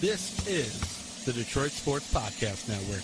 [0.00, 3.02] This is the Detroit Sports Podcast Network.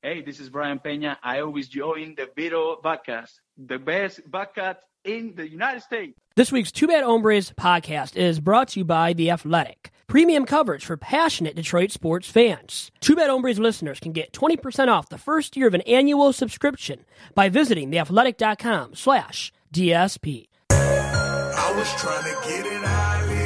[0.00, 1.18] Hey, this is Brian Peña.
[1.22, 6.18] I always join the Vito podcast, the best podcast in the United States.
[6.34, 9.90] This week's Two Bad Hombres podcast is brought to you by The Athletic.
[10.06, 12.90] Premium coverage for passionate Detroit sports fans.
[13.00, 17.04] Two Bad Hombres listeners can get 20% off the first year of an annual subscription
[17.34, 20.46] by visiting theathletic.com slash DSP.
[20.70, 23.41] I was trying to get it how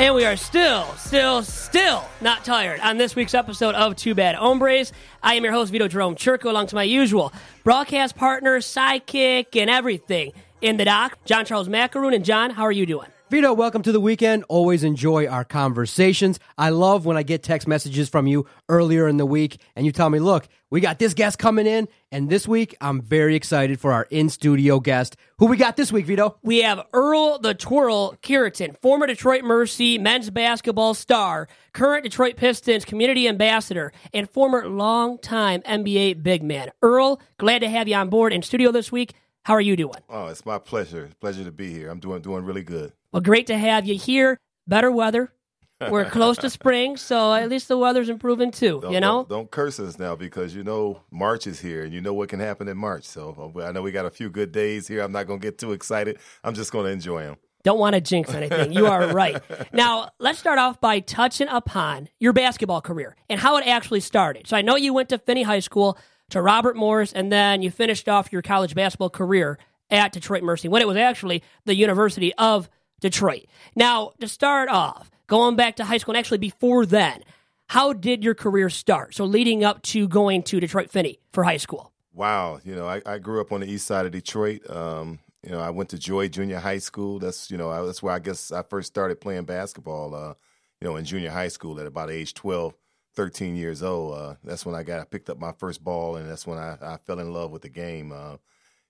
[0.00, 4.34] And we are still, still, still not tired on this week's episode of Two Bad
[4.34, 4.94] Hombres.
[5.22, 9.68] I am your host, Vito Jerome Churko, along to my usual broadcast partner, sidekick, and
[9.68, 12.14] everything in the doc, John Charles Macaroon.
[12.14, 13.08] And John, how are you doing?
[13.30, 14.44] Vito, welcome to the weekend.
[14.48, 16.40] Always enjoy our conversations.
[16.58, 19.92] I love when I get text messages from you earlier in the week and you
[19.92, 21.86] tell me, look, we got this guest coming in.
[22.10, 25.16] And this week, I'm very excited for our in studio guest.
[25.38, 26.38] Who we got this week, Vito?
[26.42, 32.84] We have Earl the Twirl Cureton, former Detroit Mercy men's basketball star, current Detroit Pistons
[32.84, 36.72] community ambassador, and former longtime NBA big man.
[36.82, 39.14] Earl, glad to have you on board in studio this week.
[39.44, 40.00] How are you doing?
[40.08, 41.10] Oh, it's my pleasure.
[41.20, 41.90] Pleasure to be here.
[41.90, 42.92] I'm doing doing really good.
[43.12, 44.38] Well, great to have you here.
[44.66, 45.32] Better weather.
[45.88, 48.80] We're close to spring, so at least the weather's improving too.
[48.82, 51.94] Don't, you know, don't, don't curse us now because you know March is here and
[51.94, 53.04] you know what can happen in March.
[53.04, 55.00] So uh, I know we got a few good days here.
[55.00, 56.18] I'm not going to get too excited.
[56.44, 57.36] I'm just going to enjoy them.
[57.62, 58.72] don't want to jinx anything.
[58.72, 59.42] You are right.
[59.72, 64.46] Now, let's start off by touching upon your basketball career and how it actually started.
[64.46, 65.96] So I know you went to Finney High School,
[66.30, 69.58] to Robert Morris, and then you finished off your college basketball career
[69.90, 72.68] at Detroit Mercy when it was actually the University of
[73.00, 73.46] Detroit.
[73.74, 77.22] Now, to start off, going back to high school and actually before then,
[77.68, 79.14] how did your career start?
[79.14, 81.92] So leading up to going to Detroit Finney for high school.
[82.12, 84.68] Wow, you know, I, I grew up on the east side of Detroit.
[84.68, 87.18] Um, you know, I went to Joy Junior High School.
[87.18, 90.14] That's you know, I, that's where I guess I first started playing basketball.
[90.14, 90.34] Uh,
[90.80, 92.74] you know, in junior high school at about age 12,
[93.14, 94.18] 13 years old.
[94.18, 96.76] Uh, that's when I got I picked up my first ball, and that's when I,
[96.80, 98.12] I fell in love with the game.
[98.12, 98.36] Uh,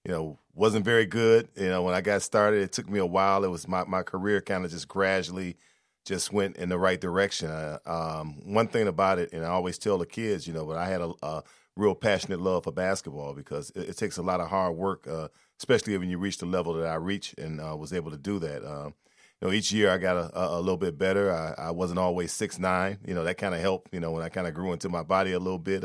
[0.05, 1.49] you know, wasn't very good.
[1.57, 3.45] You know, when I got started, it took me a while.
[3.45, 5.57] It was my my career kind of just gradually
[6.05, 7.51] just went in the right direction.
[7.51, 10.77] Uh, um, one thing about it, and I always tell the kids, you know, but
[10.77, 11.43] I had a, a
[11.77, 15.29] real passionate love for basketball because it, it takes a lot of hard work, uh,
[15.59, 18.39] especially when you reach the level that I reached and uh, was able to do
[18.39, 18.65] that.
[18.65, 18.95] Um,
[19.41, 21.33] you know, each year I got a, a, a little bit better.
[21.33, 22.99] I, I wasn't always six nine.
[23.07, 23.93] You know, that kind of helped.
[23.93, 25.85] You know, when I kind of grew into my body a little bit.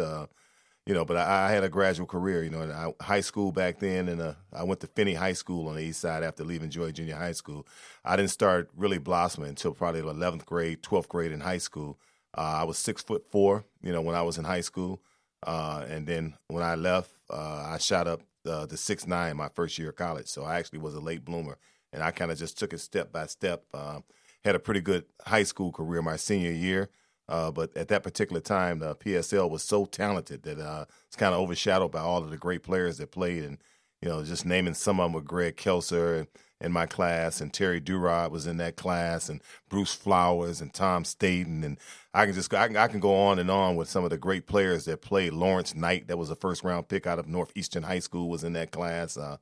[0.86, 2.44] You know, but I, I had a gradual career.
[2.44, 5.68] You know, in high school back then, and uh, I went to Finney High School
[5.68, 7.66] on the east side after leaving Joy Junior High School.
[8.04, 11.98] I didn't start really blossoming until probably the eleventh grade, twelfth grade in high school.
[12.38, 13.66] Uh, I was six foot four.
[13.82, 15.02] You know, when I was in high school,
[15.42, 19.50] uh, and then when I left, uh, I shot up uh, to six nine my
[19.50, 20.28] first year of college.
[20.28, 21.58] So I actually was a late bloomer,
[21.94, 23.64] and I kind of just took it step by step.
[23.74, 24.02] Uh,
[24.44, 26.90] had a pretty good high school career my senior year.
[27.28, 31.34] Uh, but at that particular time, the PSL was so talented that uh, it's kind
[31.34, 33.44] of overshadowed by all of the great players that played.
[33.44, 33.58] And,
[34.02, 36.28] you know, just naming some of them were Greg Kelser
[36.62, 41.04] in my class, and Terry Duerod was in that class, and Bruce Flowers and Tom
[41.04, 41.64] Staten.
[41.64, 41.78] And
[42.14, 44.18] I can just I can, I can go on and on with some of the
[44.18, 45.34] great players that played.
[45.34, 48.54] Lawrence Knight, that was a first round pick out of Northeastern High School, was in
[48.54, 49.18] that class.
[49.18, 49.38] Uh,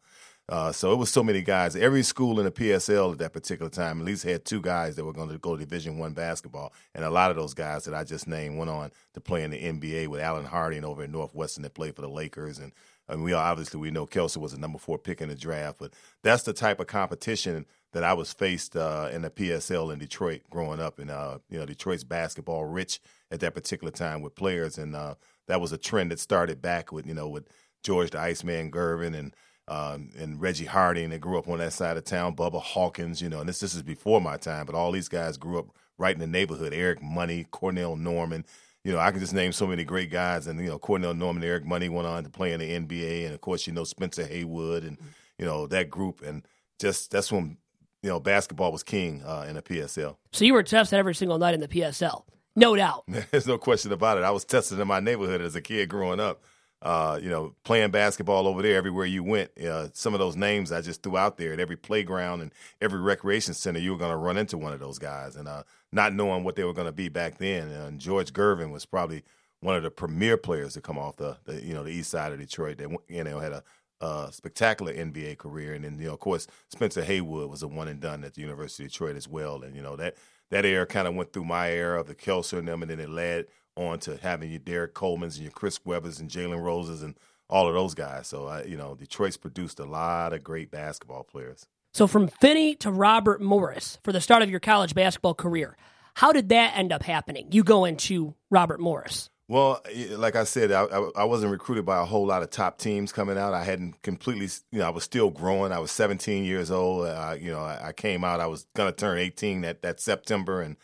[0.50, 1.76] uh, so it was so many guys.
[1.76, 5.06] Every school in the PSL at that particular time at least had two guys that
[5.06, 7.94] were going to go to Division One basketball, and a lot of those guys that
[7.94, 11.10] I just named went on to play in the NBA with Allen Harding over at
[11.10, 12.74] Northwestern that played for the Lakers, and
[13.08, 15.94] and we obviously we know Kelser was a number four pick in the draft, but
[16.24, 20.42] that's the type of competition that I was faced uh, in the PSL in Detroit
[20.50, 23.00] growing up, and uh, you know Detroit's basketball rich
[23.32, 25.16] at that particular time with players, and uh,
[25.48, 27.48] that was a trend that started back with you know with
[27.82, 29.34] George the Iceman Gervin and
[29.68, 33.30] um, and Reggie Harding that grew up on that side of town, Bubba Hawkins, you
[33.30, 35.68] know, and this this is before my time, but all these guys grew up
[35.98, 36.74] right in the neighborhood.
[36.74, 38.46] Eric Money, Cornell Norman,
[38.84, 41.44] you know, I can just name so many great guys, and you know, Cornell Norman,
[41.44, 44.26] Eric Money went on to play in the NBA, and of course, you know, Spencer
[44.26, 44.98] Haywood, and
[45.38, 46.46] you know that group, and
[46.80, 47.58] just that's when
[48.02, 50.18] you know basketball was king uh, in the PSL.
[50.34, 52.24] So you were tested every single night in the PSL,
[52.58, 53.06] no doubt.
[53.32, 54.26] There's no question about it.
[54.26, 56.44] I was tested in my neighborhood as a kid growing up
[56.84, 59.50] uh, you know, playing basketball over there everywhere you went.
[59.58, 62.52] Uh, some of those names I just threw out there at every playground and
[62.82, 65.64] every recreation center, you were going to run into one of those guys, and uh,
[65.94, 67.70] not knowing what they were going to be back then.
[67.70, 69.24] And George Gervin was probably
[69.62, 72.34] one of the premier players to come off the, the you know the east side
[72.34, 72.78] of Detroit.
[72.80, 73.64] That you know had a,
[74.02, 77.88] uh, spectacular NBA career, and then you know, of course, Spencer Haywood was a one
[77.88, 80.18] and done at the University of Detroit as well, and you know that
[80.50, 83.00] that era kind of went through my era of the Kelser and them, and then
[83.00, 87.02] it led on to having your Derrick Coleman's and your Chris Webbers and Jalen Roses
[87.04, 87.18] and
[87.50, 88.28] all of those guys.
[88.28, 91.68] So, uh, you know, Detroit's produced a lot of great basketball players.
[91.94, 95.78] So from Finney to Robert Morris for the start of your college basketball career,
[96.16, 97.48] how did that end up happening?
[97.52, 99.30] You go into Robert Morris.
[99.48, 99.82] Well,
[100.12, 100.86] like I said, I,
[101.16, 103.54] I, wasn't recruited by a whole lot of top teams coming out.
[103.54, 105.74] I hadn't completely, you know, I was still growing.
[105.74, 107.06] I was 17 years old.
[107.06, 108.40] Uh, you know, I, I, came out.
[108.40, 110.78] I was going to turn 18 that, that September, and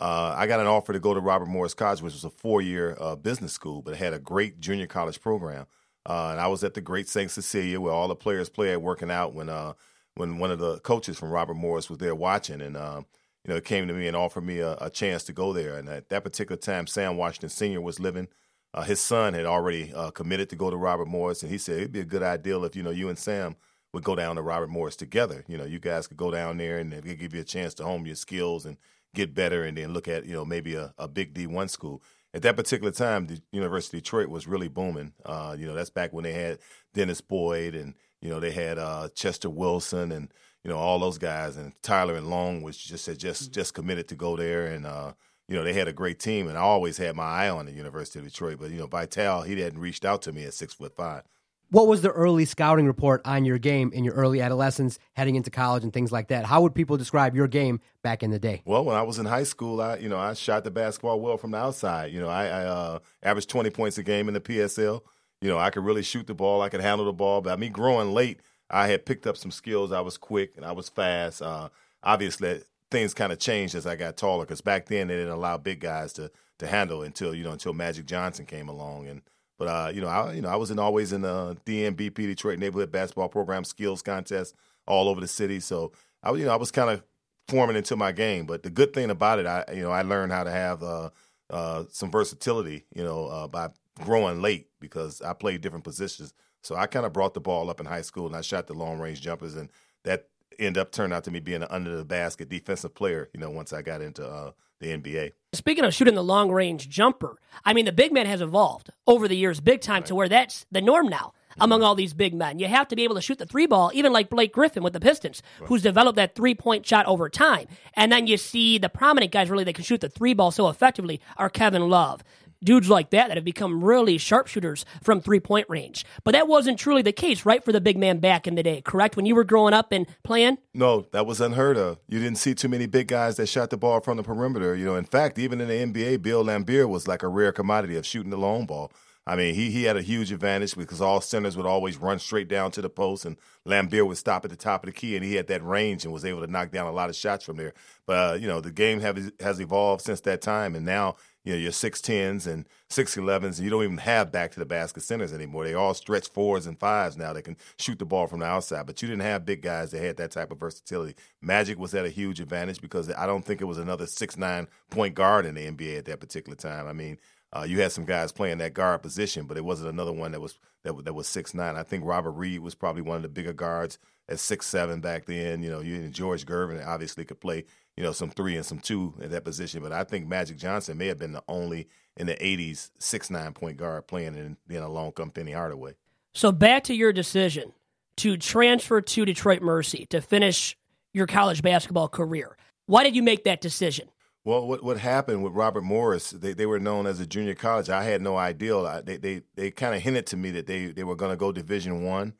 [0.00, 2.62] uh, I got an offer to go to Robert Morris College, which was a four
[2.62, 5.66] year uh, business school, but it had a great junior college program.
[6.08, 7.30] Uh, and I was at the Great St.
[7.30, 9.74] Cecilia where all the players played working out when uh,
[10.14, 13.02] when one of the coaches from Robert Morris was there watching, and uh,
[13.44, 15.76] you know, it came to me and offered me a, a, chance to go there.
[15.76, 17.80] And at that particular time, Sam Washington Sr.
[17.80, 18.28] was living.
[18.72, 21.76] Uh, his son had already uh, committed to go to Robert Morris, and he said
[21.76, 23.56] it'd be a good idea if you know you and Sam
[23.92, 25.44] would go down to Robert Morris together.
[25.48, 28.06] You know, you guys could go down there and give you a chance to hone
[28.06, 28.78] your skills and
[29.14, 32.02] get better and then look at, you know, maybe a, a big D1 school.
[32.32, 35.12] At that particular time, the University of Detroit was really booming.
[35.24, 36.58] Uh, you know, that's back when they had
[36.94, 41.18] Dennis Boyd and, you know, they had uh, Chester Wilson and, you know, all those
[41.18, 43.52] guys and Tyler and Long was just had just mm-hmm.
[43.52, 45.12] just committed to go there and uh,
[45.50, 47.72] you know, they had a great team and I always had my eye on the
[47.72, 48.58] University of Detroit.
[48.60, 51.24] But, you know, Vitale, he hadn't reached out to me at six foot five.
[51.72, 55.50] What was the early scouting report on your game in your early adolescence, heading into
[55.50, 56.44] college and things like that?
[56.44, 58.62] How would people describe your game back in the day?
[58.64, 61.36] Well, when I was in high school, I you know I shot the basketball well
[61.36, 62.12] from the outside.
[62.12, 65.02] You know, I, I uh, averaged twenty points a game in the PSL.
[65.40, 66.60] You know, I could really shoot the ball.
[66.60, 67.40] I could handle the ball.
[67.40, 69.92] But mean, growing late, I had picked up some skills.
[69.92, 71.40] I was quick and I was fast.
[71.40, 71.68] Uh,
[72.02, 75.56] obviously, things kind of changed as I got taller because back then they didn't allow
[75.56, 79.22] big guys to to handle until you know until Magic Johnson came along and
[79.60, 82.58] but uh, you know, I you know I was in always in the DNBP Detroit
[82.58, 84.54] Neighborhood Basketball Program skills contest
[84.86, 85.60] all over the city.
[85.60, 85.92] So
[86.22, 87.02] I you know I was kind of
[87.46, 88.46] forming into my game.
[88.46, 91.10] But the good thing about it, I you know I learned how to have uh,
[91.50, 92.86] uh, some versatility.
[92.94, 93.68] You know uh, by
[94.02, 96.32] growing late because I played different positions.
[96.62, 98.72] So I kind of brought the ball up in high school and I shot the
[98.72, 99.68] long range jumpers and
[100.04, 103.28] that ended up turning out to me being an under the basket defensive player.
[103.32, 105.32] You know once I got into uh, the NBA.
[105.52, 109.28] Speaking of shooting the long range jumper, I mean, the big man has evolved over
[109.28, 110.06] the years big time right.
[110.06, 111.62] to where that's the norm now mm-hmm.
[111.62, 112.58] among all these big men.
[112.58, 114.92] You have to be able to shoot the three ball, even like Blake Griffin with
[114.92, 115.68] the Pistons, right.
[115.68, 117.66] who's developed that three point shot over time.
[117.94, 120.68] And then you see the prominent guys really that can shoot the three ball so
[120.68, 122.22] effectively are Kevin Love,
[122.62, 126.04] dudes like that that have become really sharpshooters from three point range.
[126.24, 128.82] But that wasn't truly the case, right, for the big man back in the day,
[128.82, 129.16] correct?
[129.16, 130.58] When you were growing up and playing?
[130.74, 131.98] No, that was unheard of.
[132.08, 134.74] You didn't see too many big guys that shot the ball from the perimeter.
[134.74, 137.96] You know, in fact, even in the NBA, Bill Laimbeer was like a rare commodity
[137.96, 138.92] of shooting the long ball.
[139.30, 142.48] I mean, he he had a huge advantage because all centers would always run straight
[142.48, 145.24] down to the post, and Laimbeer would stop at the top of the key, and
[145.24, 147.56] he had that range and was able to knock down a lot of shots from
[147.56, 147.72] there.
[148.06, 151.52] But uh, you know, the game have, has evolved since that time, and now you
[151.52, 154.66] know your six tens and six elevens, and you don't even have back to the
[154.66, 155.62] basket centers anymore.
[155.62, 157.32] They all stretch fours and fives now.
[157.32, 160.02] They can shoot the ball from the outside, but you didn't have big guys that
[160.02, 161.14] had that type of versatility.
[161.40, 164.66] Magic was at a huge advantage because I don't think it was another six nine
[164.90, 166.88] point guard in the NBA at that particular time.
[166.88, 167.16] I mean.
[167.52, 170.40] Uh, you had some guys playing that guard position, but it wasn't another one that
[170.40, 171.76] was that, that was six nine.
[171.76, 175.26] I think Robert Reed was probably one of the bigger guards at six seven back
[175.26, 175.62] then.
[175.62, 177.64] You know, you and George Gervin obviously could play
[178.00, 179.82] you know, some three and some two at that position.
[179.82, 183.52] But I think Magic Johnson may have been the only in the '80s six nine
[183.52, 185.92] point guard playing, and then along come Penny Hardaway.
[186.32, 187.74] So back to your decision
[188.16, 190.78] to transfer to Detroit Mercy to finish
[191.12, 192.56] your college basketball career.
[192.86, 194.08] Why did you make that decision?
[194.44, 196.30] Well, what what happened with Robert Morris?
[196.30, 197.90] They they were known as a junior college.
[197.90, 199.02] I had no idea.
[199.04, 201.52] They they they kind of hinted to me that they they were going to go
[201.52, 202.34] Division One.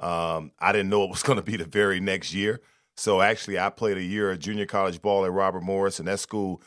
[0.00, 2.60] Um, I didn't know it was going to be the very next year.
[2.96, 6.20] So actually, I played a year of junior college ball at Robert Morris, and that
[6.20, 6.60] school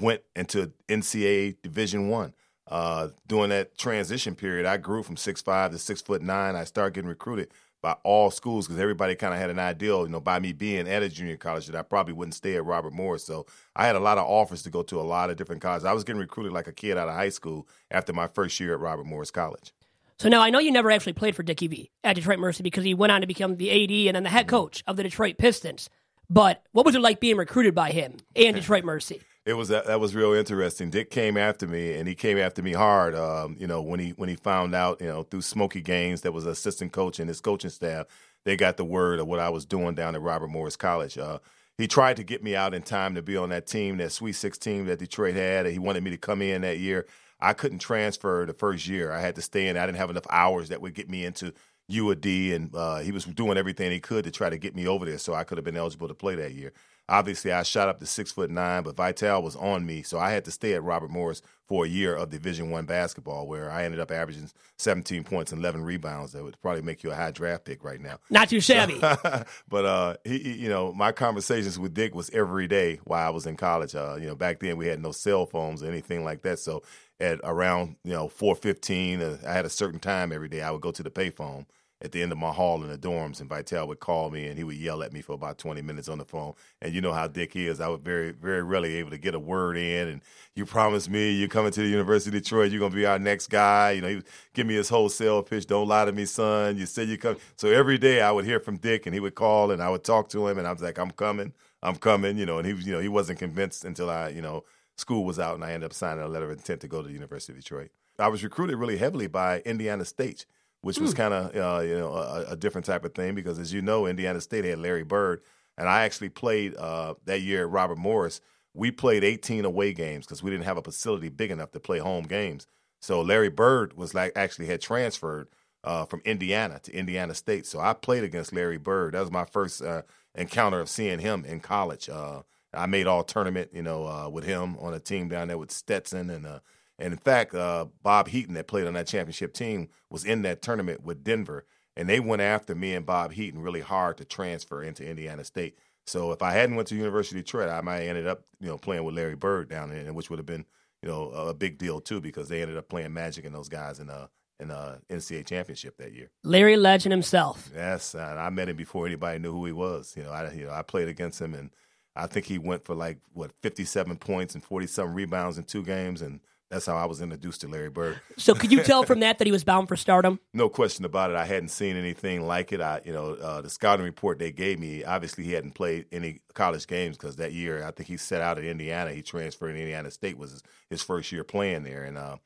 [0.00, 2.34] went into NCAA Division One.
[2.66, 6.54] Uh, during that transition period, I grew from six five to six foot nine.
[6.54, 7.50] I started getting recruited
[7.84, 10.88] by all schools because everybody kind of had an ideal, you know, by me being
[10.88, 13.24] at a junior college that I probably wouldn't stay at Robert Morris.
[13.24, 13.44] So
[13.76, 15.84] I had a lot of offers to go to a lot of different colleges.
[15.84, 18.72] I was getting recruited like a kid out of high school after my first year
[18.72, 19.74] at Robert Morris College.
[20.18, 22.84] So now I know you never actually played for Dickie V at Detroit Mercy because
[22.84, 24.56] he went on to become the AD and then the head mm-hmm.
[24.56, 25.90] coach of the Detroit Pistons.
[26.30, 29.20] But what was it like being recruited by him and Detroit Mercy?
[29.46, 30.88] It was that, that was real interesting.
[30.88, 33.14] Dick came after me, and he came after me hard.
[33.14, 36.32] Um, you know, when he when he found out, you know, through Smoky Gaines, that
[36.32, 38.06] was assistant coach and his coaching staff,
[38.44, 41.18] they got the word of what I was doing down at Robert Morris College.
[41.18, 41.40] Uh,
[41.76, 44.32] he tried to get me out in time to be on that team, that Sweet
[44.32, 45.66] 16 that Detroit had.
[45.66, 47.06] He wanted me to come in that year.
[47.40, 49.12] I couldn't transfer the first year.
[49.12, 49.76] I had to stay in.
[49.76, 51.52] I didn't have enough hours that would get me into
[51.88, 54.74] U of D, and uh, he was doing everything he could to try to get
[54.74, 56.72] me over there, so I could have been eligible to play that year.
[57.08, 60.30] Obviously, I shot up to six foot nine, but Vitale was on me, so I
[60.30, 63.84] had to stay at Robert Morris for a year of Division One basketball, where I
[63.84, 66.32] ended up averaging 17 points and 11 rebounds.
[66.32, 68.18] That would probably make you a high draft pick right now.
[68.30, 68.98] Not too shabby.
[69.68, 73.30] but uh, he, he- you know, my conversations with Dick was every day while I
[73.30, 73.94] was in college.
[73.94, 76.82] Uh, you know, back then we had no cell phones or anything like that, so
[77.20, 80.62] at around you know 4:15, uh, I had a certain time every day.
[80.62, 81.66] I would go to the payphone
[82.04, 84.58] at the end of my hall in the dorms, and Vitale would call me and
[84.58, 86.52] he would yell at me for about 20 minutes on the phone.
[86.82, 87.80] And you know how Dick is.
[87.80, 90.08] I was very, very rarely able to get a word in.
[90.08, 90.20] And
[90.54, 92.70] you promised me you're coming to the University of Detroit.
[92.70, 93.92] You're going to be our next guy.
[93.92, 95.66] You know, he would give me his wholesale pitch.
[95.66, 96.76] Don't lie to me, son.
[96.76, 97.38] You said you come.
[97.56, 100.04] So every day I would hear from Dick and he would call and I would
[100.04, 101.54] talk to him and I was like, I'm coming.
[101.82, 102.36] I'm coming.
[102.36, 104.64] You know, and he was, you know, he wasn't convinced until I, you know,
[104.98, 107.08] school was out and I ended up signing a letter of intent to go to
[107.08, 107.90] the University of Detroit.
[108.18, 110.44] I was recruited really heavily by Indiana State
[110.84, 113.72] which was kind of uh, you know a, a different type of thing because as
[113.72, 115.42] you know Indiana State had Larry Bird
[115.76, 118.40] and I actually played uh, that year at Robert Morris.
[118.74, 121.98] We played 18 away games because we didn't have a facility big enough to play
[121.98, 122.66] home games.
[123.00, 125.48] So Larry Bird was like actually had transferred
[125.84, 127.66] uh, from Indiana to Indiana State.
[127.66, 129.14] So I played against Larry Bird.
[129.14, 130.02] That was my first uh,
[130.34, 132.08] encounter of seeing him in college.
[132.08, 135.58] Uh, I made all tournament, you know, uh, with him on a team down there
[135.58, 136.58] with Stetson and uh,
[136.98, 140.62] and in fact, uh, Bob Heaton that played on that championship team was in that
[140.62, 141.64] tournament with Denver,
[141.96, 145.76] and they went after me and Bob Heaton really hard to transfer into Indiana State.
[146.06, 148.68] So if I hadn't went to University of Detroit, I might have ended up, you
[148.68, 150.66] know, playing with Larry Bird down there, which would have been,
[151.02, 154.00] you know, a big deal too because they ended up playing Magic and those guys
[154.00, 154.28] in a
[154.60, 156.30] in a NCAA championship that year.
[156.42, 157.70] Larry Legend himself.
[157.74, 160.14] Yes, and I met him before anybody knew who he was.
[160.16, 161.70] You know, I you know I played against him, and
[162.14, 165.64] I think he went for like what fifty seven points and forty seven rebounds in
[165.64, 166.40] two games, and
[166.70, 168.20] that's how I was introduced to Larry Bird.
[168.36, 170.40] So could you tell from that that he was bound for stardom?
[170.52, 171.36] No question about it.
[171.36, 172.80] I hadn't seen anything like it.
[172.80, 175.04] I, you know, uh, the scouting report they gave me.
[175.04, 178.58] Obviously, he hadn't played any college games because that year I think he set out
[178.58, 179.12] at Indiana.
[179.12, 182.36] He transferred to Indiana State was his, his first year playing there, and uh,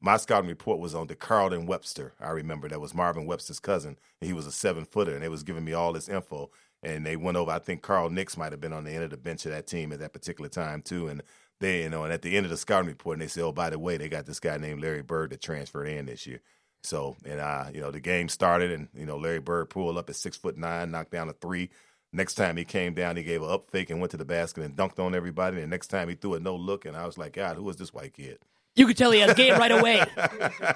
[0.00, 2.14] my scouting report was on the Carlton Webster.
[2.20, 3.96] I remember that was Marvin Webster's cousin.
[4.20, 6.50] And he was a seven footer, and they was giving me all this info.
[6.82, 7.50] And they went over.
[7.50, 9.66] I think Carl Nicks might have been on the end of the bench of that
[9.66, 11.08] team at that particular time too.
[11.08, 11.22] And
[11.60, 13.52] they, you know, and at the end of the scouting report, and they said, "Oh,
[13.52, 16.40] by the way, they got this guy named Larry Bird that transferred in this year."
[16.82, 20.08] So, and uh, you know, the game started, and you know, Larry Bird pulled up
[20.08, 21.70] at six foot nine, knocked down a three.
[22.12, 24.64] Next time he came down, he gave an up fake and went to the basket
[24.64, 25.60] and dunked on everybody.
[25.60, 27.76] And next time he threw a no look, and I was like, God, who is
[27.76, 28.38] this white kid?
[28.76, 30.04] You could tell he has game right away.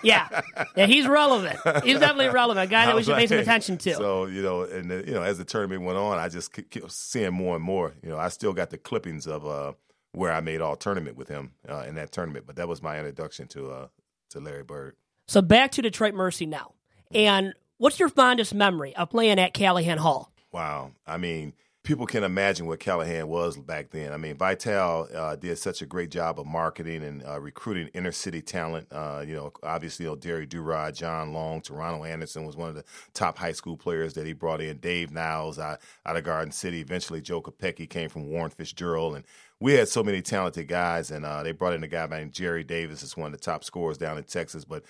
[0.02, 0.40] Yeah,
[0.74, 1.60] yeah, he's relevant.
[1.84, 2.66] He's definitely relevant.
[2.66, 3.94] A guy that we was should pay some attention to.
[3.94, 7.32] So you know, and you know, as the tournament went on, I just kept seeing
[7.32, 7.94] more and more.
[8.02, 9.72] You know, I still got the clippings of uh,
[10.12, 12.47] where I made all tournament with him uh, in that tournament.
[12.47, 13.87] But that was my introduction to uh,
[14.31, 14.97] to Larry Bird.
[15.26, 16.75] So back to Detroit Mercy now.
[17.12, 20.33] And what's your fondest memory of playing at Calihan Hall?
[20.52, 20.92] Wow.
[21.07, 21.54] I mean,
[21.85, 24.12] people can imagine what Calihan was back then.
[24.12, 28.12] I mean, Vitale uh, did such a great job of marketing and uh, recruiting inner
[28.12, 28.87] city talent.
[28.90, 32.75] Uh, you know, obviously, you know, Terry Duerod, John Long, Toronto Anderson was one of
[32.75, 34.78] the top high school players that he brought in.
[34.78, 36.81] Dave Niles out, out of Garden City.
[36.81, 39.16] Eventually, Joe Kopicki came from Warren Fitzgerald.
[39.16, 39.25] And
[39.62, 41.11] we had so many talented guys.
[41.12, 43.62] And uh, they brought in a guy named Jerry Davis, is one of the top
[43.62, 44.64] scorers down in Texas.
[44.64, 44.83] But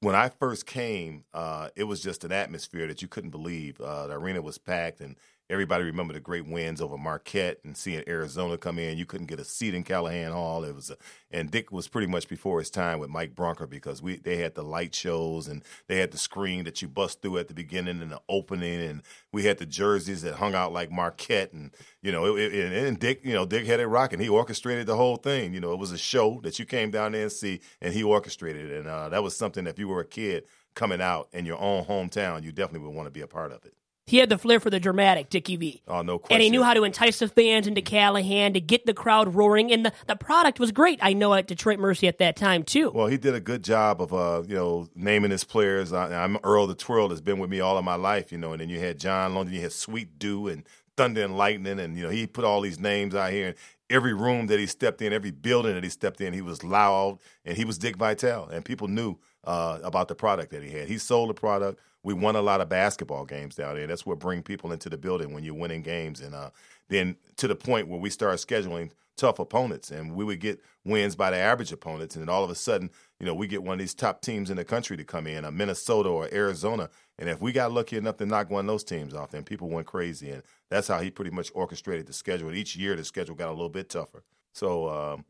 [0.00, 3.80] when I first came, uh, it was just an atmosphere that you couldn't believe.
[3.80, 5.16] Uh, the arena was packed, and
[5.50, 8.96] everybody remembered the great wins over Marquette and seeing Arizona come in.
[8.96, 10.64] You couldn't get a seat in Calihan Hall.
[10.64, 10.96] It was, a,
[11.30, 14.54] and Dick was pretty much before his time with Mike Bronker because we they had
[14.54, 18.00] the light shows and they had the screen that you bust through at the beginning
[18.00, 19.02] and the opening, and
[19.32, 22.98] we had the jerseys that hung out like Marquette, and you know, it, it, and,
[22.98, 24.20] Dick, you know, Dick had it rocking.
[24.20, 25.52] He orchestrated the whole thing.
[25.52, 28.02] You know, it was a show that you came down there and see, and he
[28.02, 31.28] orchestrated it, and uh, that was something that if you were a kid coming out
[31.32, 33.74] in your own hometown, you definitely would want to be a part of it.
[34.10, 35.82] He had the flair for the dramatic, Dickie V.
[35.86, 36.34] Oh, no question.
[36.34, 39.70] And he knew how to entice the fans into Calihan to get the crowd roaring.
[39.70, 40.98] And the, the product was great.
[41.00, 42.90] I know at Detroit Mercy at that time, too.
[42.90, 45.92] Well, he did a good job of, uh, you know, naming his players.
[45.92, 48.50] I, I'm Earl the Twirl has been with me all of my life, you know.
[48.50, 50.64] And then you had John London, you had Sweet Dew and
[50.96, 53.46] Thunder and Lightning, and you know he put all these names out here.
[53.46, 53.56] And
[53.88, 57.20] every room that he stepped in, every building that he stepped in, he was loud
[57.44, 60.88] and he was Dick Vitale, and people knew uh, about the product that he had.
[60.88, 61.80] He sold the product.
[62.02, 63.86] We won a lot of basketball games down there.
[63.86, 66.50] That's what bring people into the building when you're winning games, and uh,
[66.88, 71.14] then to the point where we started scheduling tough opponents, and we would get wins
[71.14, 73.74] by the average opponents, and then all of a sudden, you know, we get one
[73.74, 77.28] of these top teams in the country to come in, a Minnesota or Arizona, and
[77.28, 79.86] if we got lucky enough to knock one of those teams off, then people went
[79.86, 82.48] crazy, and that's how he pretty much orchestrated the schedule.
[82.48, 84.24] And each year, the schedule got a little bit tougher.
[84.54, 85.26] So, um,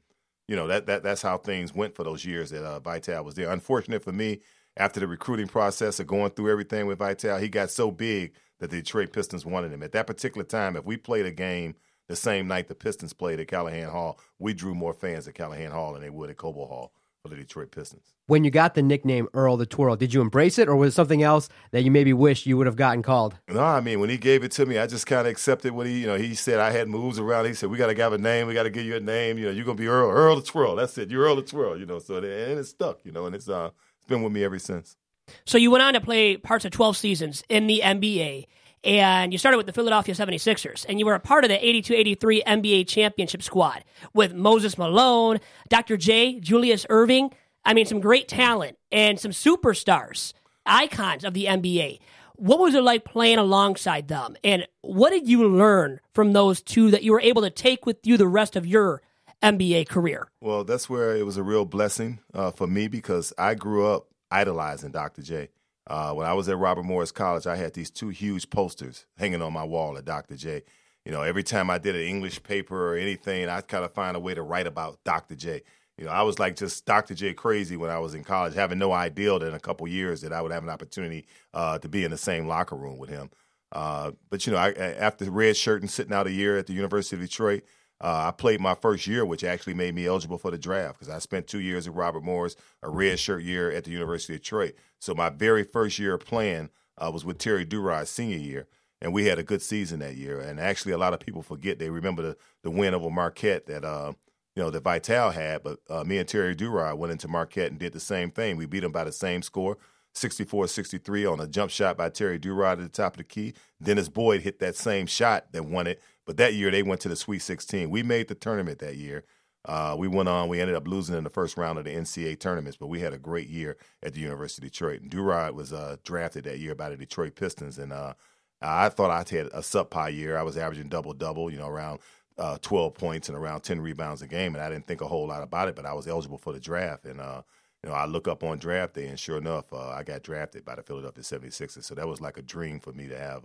[0.50, 3.36] you know, that that that's how things went for those years that uh, Vitale was
[3.36, 3.48] there.
[3.52, 4.40] Unfortunate for me,
[4.76, 8.68] after the recruiting process of going through everything with Vitale, he got so big that
[8.68, 9.84] the Detroit Pistons wanted him.
[9.84, 11.76] At that particular time, if we played a game
[12.08, 15.70] the same night the Pistons played at Calihan Hall, we drew more fans at Calihan
[15.70, 16.92] Hall than they would at Cobo Hall
[17.22, 18.14] for the Detroit Pistons.
[18.26, 20.96] When you got the nickname Earl the Twirl, did you embrace it, or was it
[20.96, 23.36] something else that you maybe wish you would have gotten called?
[23.48, 25.86] No, I mean when he gave it to me, I just kind of accepted what
[25.86, 27.46] he, you know, he said I had moves around.
[27.46, 29.36] He said we got to have a name, we got to give you a name.
[29.38, 30.76] You know, you're gonna be Earl, Earl the Twirl.
[30.76, 31.10] That's it.
[31.10, 31.78] You're Earl the Twirl.
[31.78, 33.04] You know, so and it stuck.
[33.04, 34.96] You know, and it's uh, it's been with me ever since.
[35.44, 38.46] So you went on to play parts of 12 seasons in the NBA
[38.82, 41.94] and you started with the Philadelphia 76ers, and you were a part of the 82
[41.94, 43.84] 83 NBA championship squad
[44.14, 45.96] with Moses Malone, Dr.
[45.96, 47.32] J, Julius Erving.
[47.64, 50.32] I mean, some great talent and some superstars,
[50.64, 51.98] icons of the NBA.
[52.36, 54.34] What was it like playing alongside them?
[54.42, 57.98] And what did you learn from those two that you were able to take with
[58.06, 59.02] you the rest of your
[59.42, 60.30] NBA career?
[60.40, 64.06] Well, that's where it was a real blessing uh, for me because I grew up
[64.30, 65.20] idolizing Dr.
[65.20, 65.48] J.
[65.90, 69.42] Uh, when I was at Robert Morris College, I had these two huge posters hanging
[69.42, 70.36] on my wall at Dr.
[70.36, 70.62] J.
[71.04, 74.16] You know, every time I did an English paper or anything, I'd kind of find
[74.16, 75.34] a way to write about Dr.
[75.34, 75.62] J.
[75.98, 77.14] You know, I was like just Dr.
[77.14, 80.20] J crazy when I was in college, having no idea that in a couple years
[80.20, 83.10] that I would have an opportunity uh, to be in the same locker room with
[83.10, 83.28] him.
[83.72, 86.72] Uh, but you know, I, after red shirt and sitting out a year at the
[86.72, 87.64] University of Detroit,
[88.02, 91.12] uh, I played my first year, which actually made me eligible for the draft because
[91.12, 94.40] I spent two years at Robert Morris, a red shirt year at the University of
[94.40, 94.74] Detroit.
[95.00, 98.68] So my very first year playing uh, was with Terry Duerod's senior year,
[99.02, 100.40] and we had a good season that year.
[100.40, 103.84] And actually, a lot of people forget they remember the, the win over Marquette that
[103.84, 104.12] uh,
[104.56, 107.78] you know that Vitale had, but uh, me and Terry Duerod went into Marquette and
[107.78, 108.56] did the same thing.
[108.56, 109.76] We beat them by the same score.
[110.12, 113.54] 64-63 on a jump shot by Terry Duerod at the top of the key.
[113.80, 117.08] Dennis Boyd hit that same shot that won it but that year they went to
[117.08, 117.90] the Sweet 16.
[117.90, 119.24] We made the tournament that year.
[119.64, 120.46] Uh, we went on.
[120.46, 123.12] We ended up losing in the first round of the NCAA tournaments, but we had
[123.12, 125.00] a great year at the University of Detroit.
[125.00, 128.14] And Duerod was uh, drafted that year by the Detroit Pistons, and uh,
[128.62, 130.38] I thought I had a subpar year.
[130.38, 131.98] I was averaging double double, you know, around
[132.38, 135.26] uh, 12 points and around 10 rebounds a game, and I didn't think a whole
[135.26, 135.74] lot about it.
[135.74, 137.42] But I was eligible for the draft, and uh,
[137.82, 140.64] you know, I look up on draft day, and sure enough, uh, I got drafted
[140.64, 141.82] by the Philadelphia 76ers.
[141.82, 143.44] So that was like a dream for me to have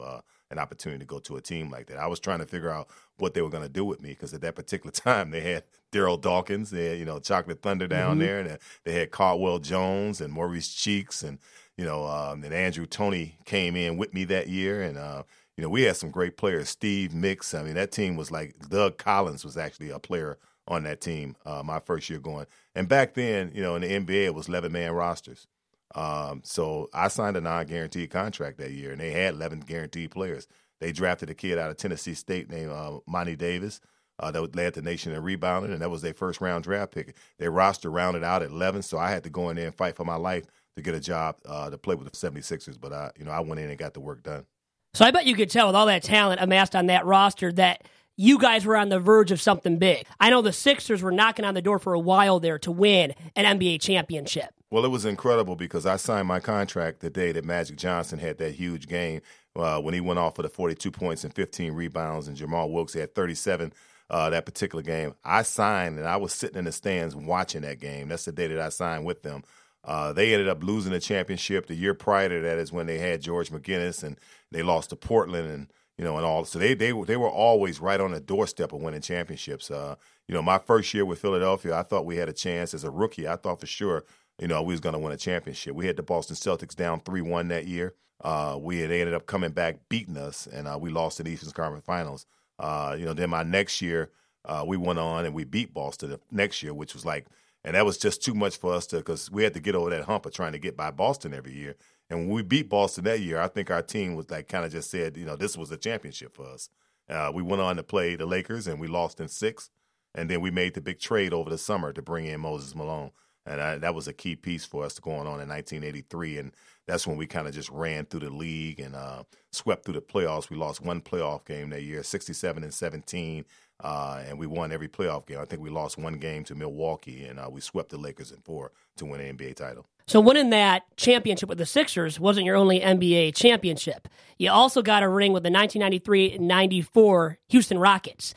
[0.51, 1.97] an opportunity to go to a team like that.
[1.97, 4.34] I was trying to figure out what they were going to do with me because
[4.34, 8.12] at that particular time they had Darryl Dawkins, they had, you know, Chocolate Thunder down
[8.12, 8.19] mm-hmm.
[8.19, 11.39] there, and uh, they had Caldwell Jones and Maurice Cheeks, and
[11.77, 15.23] you know, um, and Andrew Toney came in with me that year, and uh,
[15.58, 16.69] you know, we had some great players.
[16.69, 20.84] Steve Mix, I mean, that team was like Doug Collins was actually a player on
[20.84, 22.45] that team uh, my first year going.
[22.73, 25.47] And back then, you know, in the NBA, it was 11 man rosters.
[25.95, 30.12] Um, so I signed a non guaranteed contract that year, and they had 11 guaranteed
[30.12, 30.47] players.
[30.81, 33.79] They drafted a kid out of Tennessee State named uh, Monti Davis.
[34.17, 37.15] Uh, that led the nation in rebounding, and that was their first round draft pick.
[37.38, 39.97] Their roster rounded out at 11, so I had to go in there and fight
[39.97, 40.45] for my life
[40.77, 42.79] to get a job uh, to play with the 76ers.
[42.79, 44.45] But I, you know, I went in and got the work done.
[44.93, 47.84] So I bet you could tell with all that talent amassed on that roster that
[48.15, 50.05] you guys were on the verge of something big.
[50.17, 53.13] I know the Sixers were knocking on the door for a while there to win
[53.36, 54.54] an NBA championship.
[54.75, 58.39] Well, it was incredible because I signed my contract the day that Magic Johnson had
[58.39, 59.21] that huge game
[59.55, 62.93] uh, when he went off for the 42 points and 15 rebounds, and Jamal Wilkes
[62.93, 63.71] had 37
[64.09, 65.15] uh, that particular game.
[65.23, 68.09] I signed, and I was sitting in the stands watching that game.
[68.09, 69.43] That's the day that I signed with them.
[69.85, 71.67] Uh, they ended up losing the championship.
[71.67, 74.19] The year prior to that is when they had George McGinnis, and
[74.51, 76.43] they lost to Portland, and you know, and all.
[76.43, 79.71] So they they they were always right on the doorstep of winning championships.
[79.71, 79.95] Uh,
[80.27, 82.91] you know, my first year with Philadelphia, I thought we had a chance as a
[82.91, 83.25] rookie.
[83.25, 84.03] I thought for sure,
[84.39, 85.75] you know, we was going to win a championship.
[85.75, 87.93] We had the Boston Celtics down three one that year.
[88.21, 91.31] Uh, we they ended up coming back, beating us, and uh, we lost in the
[91.31, 92.25] Eastern Conference Finals.
[92.57, 94.11] Uh, you know, then my next year,
[94.45, 97.25] uh, we went on and we beat Boston the next year, which was like,
[97.63, 99.89] and that was just too much for us to because we had to get over
[99.89, 101.75] that hump of trying to get by Boston every year.
[102.09, 104.71] And when we beat Boston that year, I think our team was like kind of
[104.71, 106.69] just said, you know, this was a championship for us.
[107.09, 109.71] Uh, we went on to play the Lakers and we lost in six.
[110.13, 113.11] And then we made the big trade over the summer to bring in Moses Malone.
[113.45, 116.38] And I, that was a key piece for us going on in 1983.
[116.39, 116.51] And
[116.88, 120.01] that's when we kind of just ran through the league and uh, swept through the
[120.01, 120.49] playoffs.
[120.49, 123.45] We lost one playoff game that year, 67 and 17.
[123.84, 125.39] Uh, and we won every playoff game.
[125.39, 128.38] I think we lost one game to Milwaukee, and uh, we swept the Lakers in
[128.38, 129.86] four to win an NBA title.
[130.08, 134.08] So winning that championship with the Sixers wasn't your only NBA championship.
[134.38, 138.34] You also got a ring with the 1993-94 Houston Rockets.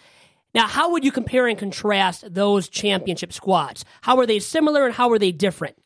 [0.54, 3.84] Now, how would you compare and contrast those championship squads?
[4.02, 5.76] How are they similar and how are they different?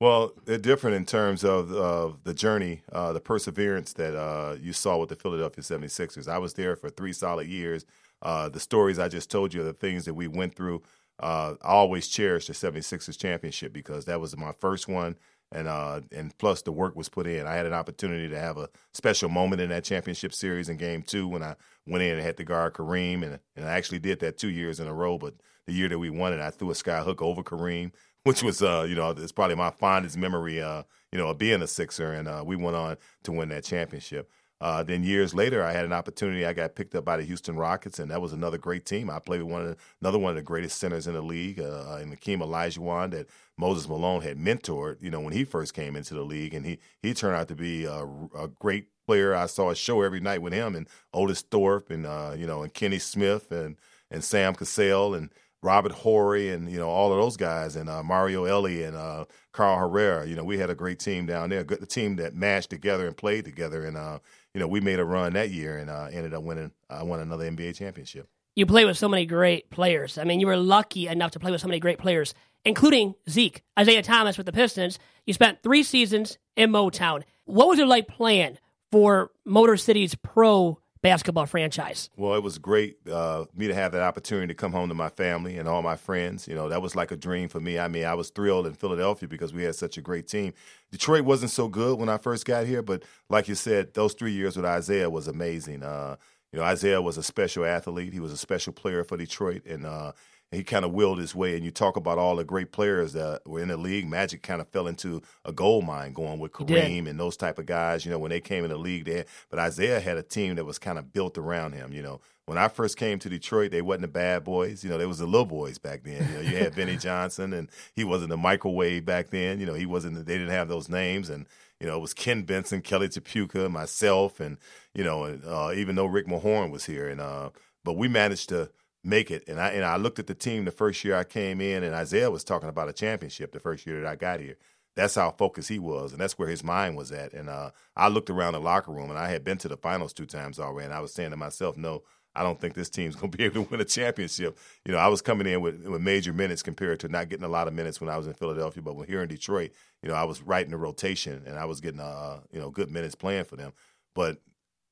[0.00, 4.72] Well, they're different in terms of, of the journey, uh, the perseverance that uh, you
[4.72, 6.26] saw with the Philadelphia 76ers.
[6.26, 7.84] I was there for three solid years.
[8.22, 10.82] Uh, the stories I just told you, the things that we went through,
[11.18, 15.16] uh, I always cherish the 76ers championship because that was my first one
[15.52, 17.46] and uh, and plus the work was put in.
[17.46, 21.02] I had an opportunity to have a special moment in that championship series in Game
[21.02, 24.20] Two when I went in and had to guard Kareem, and and I actually did
[24.20, 25.18] that two years in a row.
[25.18, 25.34] But
[25.66, 27.92] the year that we won it, I threw a sky hook over Kareem,
[28.24, 31.62] which was uh, you know it's probably my fondest memory uh, you know of being
[31.62, 34.30] a Sixer, and uh, we went on to win that championship.
[34.60, 36.44] Uh, then years later, I had an opportunity.
[36.44, 39.08] I got picked up by the Houston Rockets, and that was another great team.
[39.08, 41.98] I played with one the, another one of the greatest centers in the league, uh,
[42.02, 44.96] in Hakeem Olajuwon, that Moses Malone had mentored.
[45.00, 47.54] You know, when he first came into the league, and he he turned out to
[47.54, 48.06] be a,
[48.38, 49.34] a great player.
[49.34, 52.62] I saw a show every night with him and Otis Thorpe, and uh, you know,
[52.62, 53.76] and Kenny Smith, and
[54.10, 55.30] and Sam Cassell, and
[55.62, 59.24] Robert Horry, and you know all of those guys, and uh, Mario Elie and uh,
[59.52, 60.26] Carl Herrera.
[60.26, 63.06] You know, we had a great team down there, good the team that matched together
[63.06, 64.20] and played together, and uh,
[64.54, 66.72] you know, we made a run that year and uh, ended up winning.
[66.88, 68.28] I uh, won another NBA championship.
[68.56, 70.18] You played with so many great players.
[70.18, 72.34] I mean, you were lucky enough to play with so many great players,
[72.64, 74.98] including Zeke, Isiah Thomas with the Pistons.
[75.24, 77.22] You spent three seasons in Motown.
[77.44, 78.58] What was it like playing
[78.90, 82.10] for Motor City's pro basketball franchise?
[82.16, 85.08] Well, it was great uh, me to have that opportunity to come home to my
[85.08, 86.46] family and all my friends.
[86.46, 87.78] You know, that was like a dream for me.
[87.78, 90.52] I mean, I was thrilled in Philadelphia because we had such a great team.
[90.90, 94.32] Detroit wasn't so good when I first got here, but like you said, those three
[94.32, 95.82] years with Isiah was amazing.
[95.82, 96.16] Uh,
[96.52, 98.12] you know, Isiah was a special athlete.
[98.12, 100.12] He was a special player for Detroit, and uh,
[100.50, 101.54] he kind of willed his way.
[101.54, 104.08] And you talk about all the great players that were in the league.
[104.08, 107.66] Magic kind of fell into a gold mine going with Kareem and those type of
[107.66, 108.04] guys.
[108.04, 109.26] You know, when they came in the league, there.
[109.48, 111.92] But Isiah had a team that was kind of built around him.
[111.92, 114.82] You know, when I first came to Detroit, they wasn't the bad boys.
[114.82, 116.28] You know, they was the little boys back then.
[116.28, 119.60] You know, you had Vinnie Johnson, and he wasn't the microwave back then.
[119.60, 120.26] You know, he wasn't.
[120.26, 121.46] They didn't have those names, and
[121.78, 124.58] you know, it was Kent Benson, Kelly Tripucka, myself, and
[124.94, 127.50] you know, uh, even though Rick Mahorn was here, and uh,
[127.84, 128.70] but we managed to
[129.02, 129.44] make it.
[129.48, 131.94] And I and I looked at the team the first year I came in, and
[131.94, 134.56] Isiah was talking about a championship the first year that I got here.
[134.96, 137.32] That's how focused he was, and that's where his mind was at.
[137.32, 140.12] And uh, I looked around the locker room, and I had been to the finals
[140.12, 142.02] two times already, and I was saying to myself, "No,
[142.34, 144.98] I don't think this team's going to be able to win a championship." You know,
[144.98, 147.74] I was coming in with, with major minutes compared to not getting a lot of
[147.74, 149.70] minutes when I was in Philadelphia, but when here in Detroit,
[150.02, 152.70] you know, I was right in the rotation, and I was getting uh, you know
[152.70, 153.72] good minutes playing for them.
[154.14, 154.38] But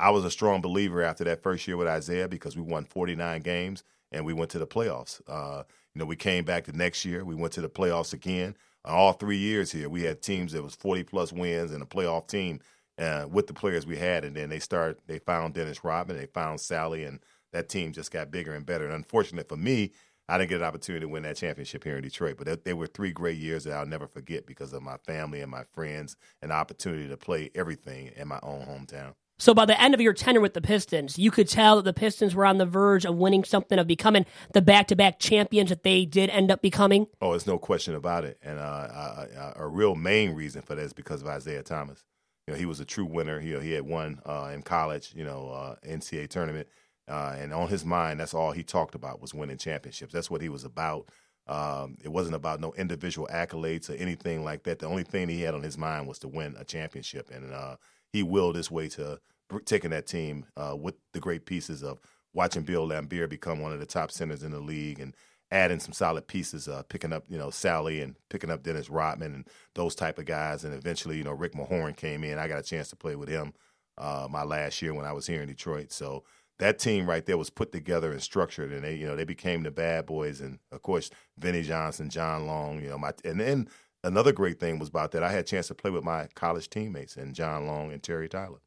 [0.01, 3.43] I was a strong believer after that first year with Isiah because we won 49
[3.43, 3.83] games
[4.13, 5.21] and we went to the playoffs.
[5.27, 7.25] Uh, you know, we came back the next year.
[7.25, 8.57] We went to the playoffs again.
[8.85, 12.29] all three years here, we had teams that was 40 plus wins and a playoff
[12.29, 12.61] team
[12.99, 14.25] uh, with the players we had.
[14.25, 17.21] And then they started, they found Dennis Rodman, they found Salley, and
[17.53, 18.85] that team just got bigger and better.
[18.85, 19.93] And unfortunately for me,
[20.29, 22.87] I didn't get an opportunity to win that championship here in Detroit, but they were
[22.87, 26.51] three great years that I'll never forget because of my family and my friends and
[26.51, 29.15] the opportunity to play everything in my own hometown.
[29.39, 31.93] So by the end of your tenure with the Pistons, you could tell that the
[31.93, 36.05] Pistons were on the verge of winning something, of becoming the back-to-back champions that they
[36.05, 37.07] did end up becoming.
[37.21, 38.39] Oh, there's no question about it.
[38.43, 42.05] And uh, a real main reason for that is because of Isiah Thomas.
[42.47, 43.39] You know, he was a true winner.
[43.39, 46.67] He, he had won uh, in college, you know, uh, NCAA tournament,
[47.07, 50.13] uh, and on his mind, that's all he talked about was winning championships.
[50.13, 51.09] That's what he was about.
[51.47, 54.81] Um, it wasn't about no individual accolades or anything like that.
[54.81, 57.77] The only thing he had on his mind was to win a championship, and uh,
[58.13, 59.21] he willed his way to
[59.65, 62.01] taking that team uh, with the great pieces of
[62.35, 65.15] watching Bill Laimbeer become one of the top centers in the league and
[65.51, 69.35] adding some solid pieces, uh, picking up you know Salley and picking up Dennis Rodman
[69.35, 72.39] and those type of guys, and eventually you know Rick Mahorn came in.
[72.39, 73.55] I got a chance to play with him
[73.97, 75.93] uh, my last year when I was here in Detroit.
[75.93, 76.25] So
[76.59, 79.63] that team right there was put together and structured, and they you know they became
[79.63, 83.69] the bad boys, and of course Vinnie Johnson, John Long, you know my and then
[84.05, 86.71] another great thing was about that I had a chance to play with my college
[86.71, 88.61] teammates and John Long and Terry Tyler.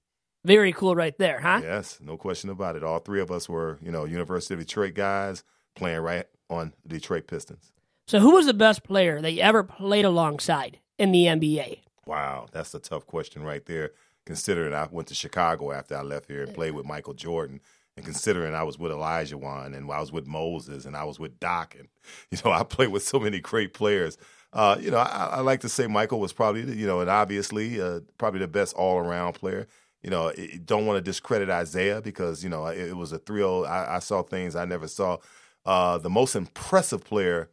[0.44, 1.60] Very cool, right there, huh?
[1.62, 2.84] Yes, no question about it.
[2.84, 5.44] All three of us were, you know, University of Detroit guys
[5.76, 7.72] playing right on the Detroit Pistons.
[8.08, 11.80] So, who was the best player that you ever played alongside in the NBA?
[12.08, 13.92] Wow, that's a tough question right there.
[14.26, 17.62] Considering I went to Chicago after I left here and played with Michael Jordan,
[17.96, 21.40] and considering I was with Olajuwon and I was with Moses and I was with
[21.40, 21.88] Doc, and
[22.32, 24.18] you know I played with so many great players.
[24.54, 27.80] Uh, you know, I, I, like to say Michael was probably, you know, and obviously
[27.80, 29.66] uh, probably the best all around player
[30.04, 30.32] you know,
[30.66, 33.66] don't want to discredit Isiah because you know it, it was a thrill.
[33.66, 35.18] I, I, saw things I never saw.
[35.66, 37.50] Uh, the most impressive player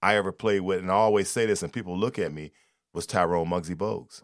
[0.00, 2.52] I ever played with, and I always say this, and people look at me,
[2.92, 4.22] was Tyrone Muggsy Bogues.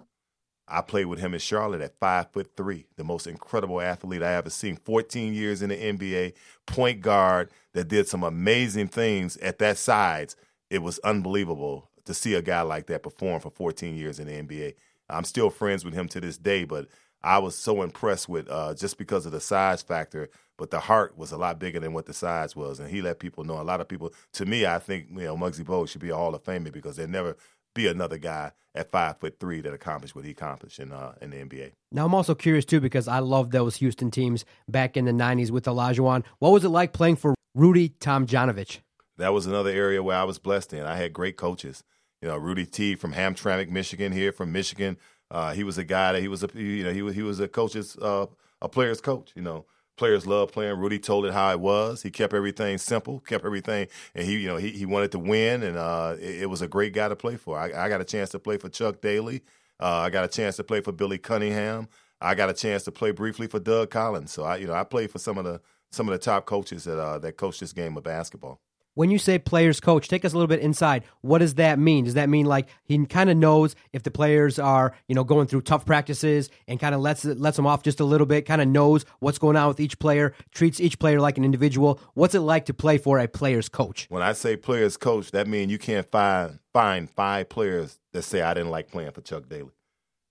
[0.68, 4.34] I played with him in Charlotte at five foot three, the most incredible athlete I
[4.34, 4.76] ever seen.
[4.76, 6.34] 14 years in the NBA,
[6.66, 10.37] point guard that did some amazing things at that size.
[10.70, 14.32] It was unbelievable to see a guy like that perform for 14 years in the
[14.32, 14.74] NBA.
[15.08, 16.88] I'm still friends with him to this day, but
[17.22, 21.16] I was so impressed with uh, just because of the size factor, but the heart
[21.16, 23.60] was a lot bigger than what the size was, and he let people know.
[23.60, 26.16] A lot of people, to me, I think you know Muggsy Bogues should be a
[26.16, 27.36] Hall of Famer because there never
[27.74, 31.30] be another guy at five foot three that accomplished what he accomplished in uh, in
[31.30, 31.72] the NBA.
[31.90, 35.50] Now I'm also curious too because I love those Houston teams back in the '90s
[35.50, 36.24] with Olajuwon.
[36.40, 38.80] What was it like playing for Rudy Tomjanovich?
[39.16, 40.84] That was another area where I was blessed in.
[40.84, 41.84] I had great coaches.
[42.24, 44.96] You know, Rudy T from Hamtramck, Michigan, here from Michigan.
[45.30, 47.38] Uh, he was a guy that he was a you know he was he was
[47.38, 48.24] a coach's uh,
[48.62, 49.32] a player's coach.
[49.34, 49.66] You know,
[49.98, 50.78] players love playing.
[50.78, 52.02] Rudy told it how it was.
[52.02, 55.62] He kept everything simple, kept everything, and he you know he he wanted to win,
[55.62, 57.58] and uh, it, it, was a great guy to play for.
[57.58, 59.42] I, I got a chance to play for Chuck Daly.
[59.78, 61.88] Uh, I got a chance to play for Billy Cunningham.
[62.22, 64.32] I got a chance to play briefly for Doug Collins.
[64.32, 65.60] So I you know I played for some of the
[65.92, 68.62] some of the top coaches that uh, that coached this game of basketball.
[68.94, 71.04] When you say players coach, take us a little bit inside.
[71.20, 72.04] What does that mean?
[72.04, 75.48] Does that mean like he kind of knows if the players are, you know, going
[75.48, 78.62] through tough practices and kind of lets lets them off just a little bit, kind
[78.62, 82.00] of knows what's going on with each player, treats each player like an individual.
[82.14, 84.07] What's it like to play for a players coach?
[84.11, 88.42] When I say players coach, that means you can't find find five players that say
[88.42, 89.70] I didn't like playing for Chuck Daly.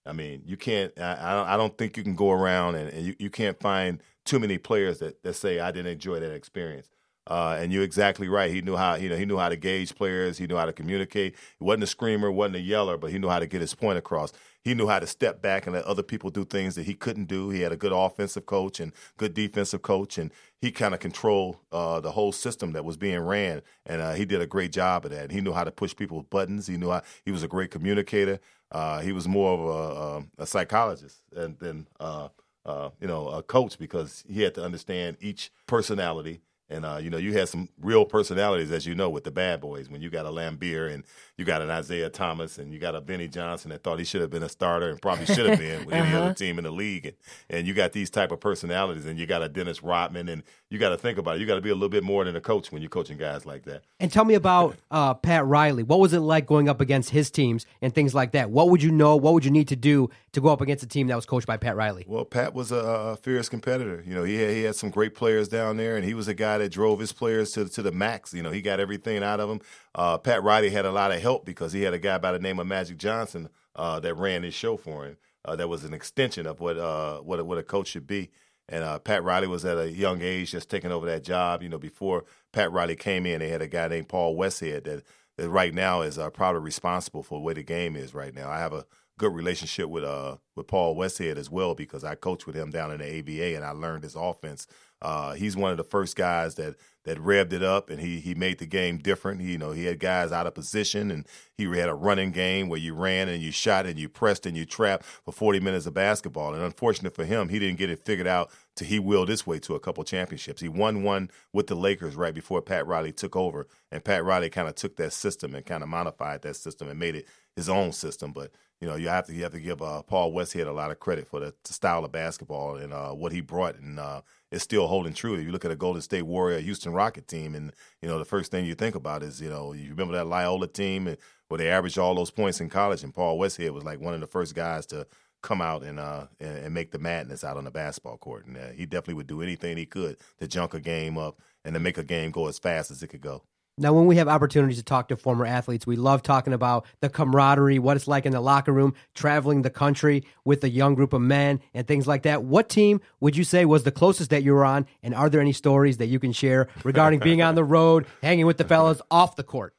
[0.05, 0.97] I mean, you can't.
[0.99, 4.39] I, I don't think you can go around and, and you, you can't find too
[4.39, 6.89] many players that, that say I didn't enjoy that experience.
[7.25, 8.51] Uh, and you're exactly right.
[8.51, 10.37] He knew how you know he knew how to gauge players.
[10.37, 11.35] He knew how to communicate.
[11.57, 13.97] He wasn't a screamer, wasn't a yeller, but he knew how to get his point
[13.97, 14.33] across.
[14.61, 17.25] He knew how to step back and let other people do things that he couldn't
[17.25, 17.49] do.
[17.49, 20.31] He had a good offensive coach and good defensive coach, and
[20.61, 23.61] he kind of controlled uh, the whole system that was being ran.
[23.85, 25.31] And uh, he did a great job of that.
[25.31, 26.67] He knew how to push people's buttons.
[26.67, 28.39] He knew how he was a great communicator.
[28.71, 32.29] Uh, he was more of a, um, a psychologist than, than uh,
[32.65, 36.41] uh, you know a coach because he had to understand each personality
[36.73, 39.61] and uh, you know, you had some real personalities, as you know, with the bad
[39.61, 39.89] boys.
[39.89, 41.03] When you got a Laimbeer and
[41.37, 44.21] you got an Isiah Thomas and you got a Vinnie Johnson that thought he should
[44.21, 46.03] have been a starter and probably should have been with uh-huh.
[46.03, 46.33] any other uh-huh.
[46.33, 47.05] team in the league.
[47.05, 47.15] And,
[47.49, 50.79] and you got these type of personalities, and you got a Dennis Rodman, and you
[50.79, 51.41] got to think about it.
[51.41, 53.45] You got to be a little bit more than a coach when you're coaching guys
[53.45, 53.83] like that.
[53.99, 55.83] And tell me about uh, Pat Riley.
[55.83, 58.49] What was it like going up against his teams and things like that?
[58.49, 59.15] What would you know?
[59.15, 61.47] What would you need to do to go up against a team that was coached
[61.47, 62.05] by Pat Riley?
[62.07, 64.03] Well, Pat was a, a fierce competitor.
[64.05, 66.33] You know, he had, he had some great players down there, and he was a
[66.33, 68.33] guy that drove his players to to the max.
[68.33, 69.59] You know, he got everything out of them.
[69.93, 72.39] Uh, Pat Riley had a lot of help because he had a guy by the
[72.39, 75.17] name of Magic Johnson uh, that ran his show for him.
[75.45, 78.31] Uh, that was an extension of what uh, what a, what a coach should be.
[78.69, 81.61] And uh, Pat Riley was at a young age just taking over that job.
[81.61, 82.23] You know, before
[82.53, 85.03] Pat Riley came in, they had a guy named Paul Westhead that,
[85.37, 88.49] that right now is uh, probably responsible for the way the game is right now.
[88.49, 88.85] I have a
[89.17, 92.91] good relationship with uh with Paul Westhead as well because I coached with him down
[92.91, 94.67] in the ABA and I learned his offense.
[95.03, 98.33] Uh, he's one of the first guys that that revved it up and he he
[98.33, 99.41] made the game different.
[99.41, 102.69] He, you know, he had guys out of position and he had a running game
[102.69, 105.85] where you ran and you shot and you pressed and you trapped for 40 minutes
[105.85, 106.53] of basketball.
[106.53, 109.59] And unfortunate for him, he didn't get it figured out till he will this way
[109.59, 110.61] to a couple championships.
[110.61, 114.49] He won one with the Lakers right before Pat Riley took over, and Pat Riley
[114.49, 117.67] kind of took that system and kind of modified that system and made it his
[117.67, 118.31] own system.
[118.31, 120.91] But you know, you have to you have to give uh, Paul Westhead a lot
[120.91, 124.21] of credit for the, the style of basketball and uh, what he brought, and uh,
[124.53, 125.33] it's still holding true.
[125.33, 128.25] If you look at a Golden State Warrior, Houston Rocket team, and you know the
[128.25, 131.69] first thing you think about is you know you remember that Loyola team where they
[131.69, 134.53] averaged all those points in college, and Paul Westhead was like one of the first
[134.53, 135.07] guys to
[135.41, 138.69] come out and uh and make the madness out on the basketball court, and uh,
[138.69, 141.97] he definitely would do anything he could to junk a game up and to make
[141.97, 143.41] a game go as fast as it could go.
[143.75, 147.09] Now, when we have opportunities to talk to former athletes, we love talking about the
[147.09, 151.11] camaraderie, what it's like in the locker room, traveling the country with a young group
[151.11, 152.43] of men, and things like that.
[152.43, 154.85] What team would you say was the closest that you were on?
[155.01, 158.45] And are there any stories that you can share regarding being on the road, hanging
[158.45, 159.73] with the fellas off the court?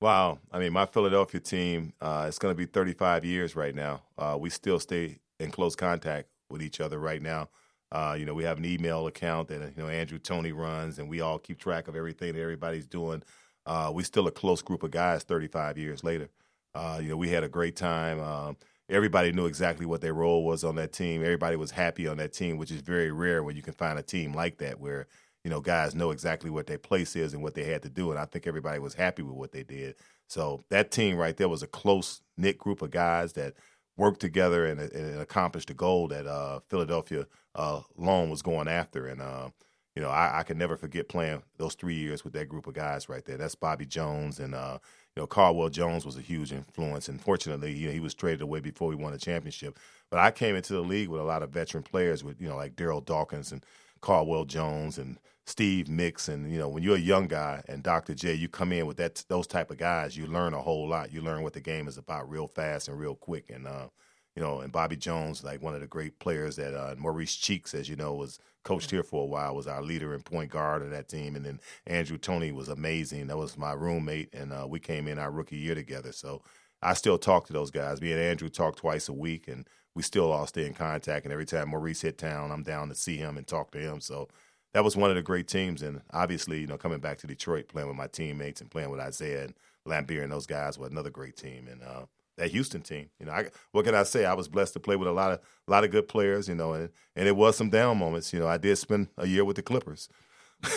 [0.00, 0.38] Wow.
[0.52, 4.02] I mean, my Philadelphia team, uh, it's going to be 35 years right now.
[4.16, 7.48] Uh, we still stay in close contact with each other right now.
[7.92, 11.08] Uh, you know, we have an email account that you know Andrew Toney runs, and
[11.08, 13.22] we all keep track of everything that everybody's doing.
[13.66, 16.28] Uh, we still a close group of guys 35 years later.
[16.74, 18.20] Uh, you know, we had a great time.
[18.20, 18.56] Um,
[18.88, 21.22] everybody knew exactly what their role was on that team.
[21.22, 24.02] Everybody was happy on that team, which is very rare when you can find a
[24.02, 25.06] team like that where
[25.44, 28.10] you know guys know exactly what their place is and what they had to do.
[28.10, 29.96] And I think everybody was happy with what they did.
[30.28, 33.54] So that team right there was a close knit group of guys that
[34.00, 39.06] worked together and, and accomplished the goal that uh, Philadelphia uh, Loan was going after.
[39.06, 39.50] And uh,
[39.94, 42.72] you know, I, I can never forget playing those three years with that group of
[42.72, 43.36] guys right there.
[43.36, 44.78] That's Bobby Jones and uh,
[45.14, 47.08] you know, Caldwell Jones was a huge influence.
[47.08, 49.78] And fortunately, you know, he was traded away before we won a championship.
[50.10, 52.56] But I came into the league with a lot of veteran players with, you know,
[52.56, 53.66] like Daryl Dawkins and
[54.00, 55.18] Caldwell Jones and
[55.50, 56.28] Steve Mix.
[56.28, 58.14] And, you know, when you're a young guy and Dr.
[58.14, 61.12] J, you come in with that those type of guys, you learn a whole lot.
[61.12, 63.50] You learn what the game is about real fast and real quick.
[63.50, 63.88] And uh,
[64.36, 67.74] you know, and Bobby Jones, like one of the great players that uh, Maurice Cheeks,
[67.74, 70.82] as you know, was coached here for a while, was our leader and point guard
[70.82, 71.34] of that team.
[71.34, 73.26] And then Andrew Toney was amazing.
[73.26, 76.12] That was my roommate, and uh, we came in our rookie year together.
[76.12, 76.42] So
[76.80, 78.00] I still talk to those guys.
[78.00, 81.26] Me and Andrew talk twice a week, and we still all stay in contact.
[81.26, 84.00] And every time Maurice hit town, I'm down to see him and talk to him.
[84.00, 84.28] So
[84.72, 85.82] that was one of the great teams.
[85.82, 89.06] And obviously, you know, coming back to Detroit, playing with my teammates and playing with
[89.06, 89.54] Isiah and
[89.86, 91.66] Laimbeer and those guys was another great team.
[91.70, 92.06] And uh,
[92.36, 94.24] that Houston team, you know, I, what can I say?
[94.24, 96.54] I was blessed to play with a lot of a lot of good players, you
[96.54, 98.32] know, and and it was some down moments.
[98.32, 100.08] You know, I did spend a year with the Clippers.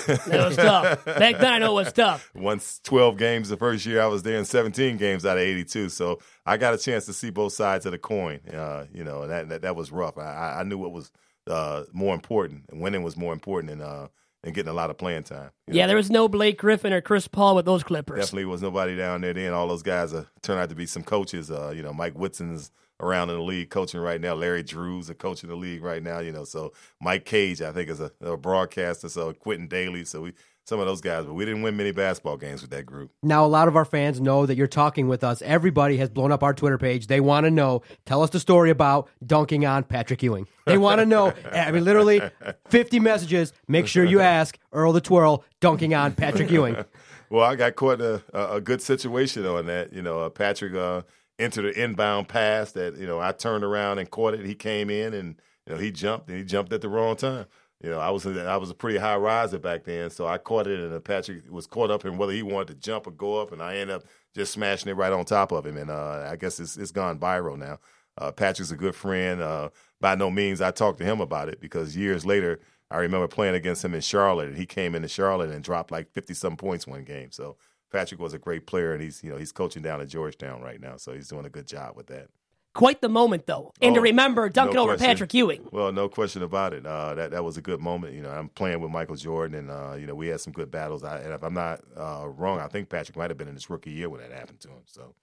[0.08, 1.04] That was tough.
[1.06, 2.32] Back then, I know it was tough.
[2.36, 5.90] Once 12 games the first year I was there, and 17 games out of 82.
[5.90, 8.40] So I got a chance to see both sides of the coin.
[8.50, 10.18] Uh, you know, and that, that that was rough.
[10.18, 11.12] I, I knew what was
[11.48, 14.08] uh, more important, and winning was more important than uh,
[14.44, 15.52] and getting a lot of playing time.
[15.68, 15.88] Yeah, know.
[15.88, 18.20] there was no Blake Griffin or Chris Paul with those Clippers.
[18.20, 19.54] Definitely was nobody down there then.
[19.54, 21.50] All those guys uh, turned out to be some coaches.
[21.50, 24.34] Uh, you know, Mike Woodson's around in the league coaching right now.
[24.34, 26.20] Larry Drew's a coach in the league right now.
[26.20, 29.10] You know, so Mike Cage, I think, is a, a broadcaster.
[29.10, 30.06] So Quintin Dailey.
[30.06, 30.34] So we
[30.66, 33.12] some of those guys, but we didn't win many basketball games with that group.
[33.22, 35.42] Now, a lot of our fans know that you're talking with us.
[35.42, 37.08] Everybody has blown up our Twitter page.
[37.08, 37.82] They want to know.
[38.06, 40.48] Tell us the story about dunking on Patrick Ewing.
[40.66, 41.34] They want to know.
[41.52, 42.22] I mean, literally,
[42.70, 43.52] 50 messages.
[43.68, 46.78] Make sure you ask Earl the Twirl dunking on Patrick Ewing.
[47.30, 49.92] Well, I got caught in a, a, good situation on that.
[49.92, 51.02] You know, uh, Patrick uh,
[51.40, 54.46] entered an inbound pass that you know I turned around and caught it.
[54.46, 57.48] He came in and you know he jumped and he jumped at the wrong time.
[57.84, 60.68] You know, I was I was a pretty high riser back then, so I caught
[60.68, 63.52] it, and Patrick was caught up in whether he wanted to jump or go up,
[63.52, 65.76] and I ended up just smashing it right on top of him.
[65.76, 67.80] And uh, I guess it's it's gone viral now.
[68.18, 69.42] Uh, Patrick's a good friend.
[69.42, 69.70] Uh,
[70.00, 73.56] by no means I talked to him about it because years later I remember playing
[73.56, 76.88] against him in Charlotte, and he came into Charlotte and dropped like fifty some points
[76.88, 77.32] one game.
[77.32, 77.58] So
[77.92, 80.80] Patrick was a great player, and he's you know he's coaching down at Georgetown right
[80.80, 82.30] now, so he's doing a good job with that.
[82.76, 83.72] Quite the moment, though.
[83.82, 84.98] And to Oh, remember dunking no over.
[84.98, 85.68] Patrick Ewing.
[85.72, 86.86] Well, no question about it.
[86.86, 88.16] Uh, that that was a good moment.
[88.16, 90.72] You know, I'm playing with Michael Jordan, and uh, you know we had some good
[90.72, 91.04] battles.
[91.04, 93.70] I, and if I'm not uh, wrong, I think Patrick might have been in his
[93.70, 94.82] rookie year when that happened to him.
[94.86, 95.14] So,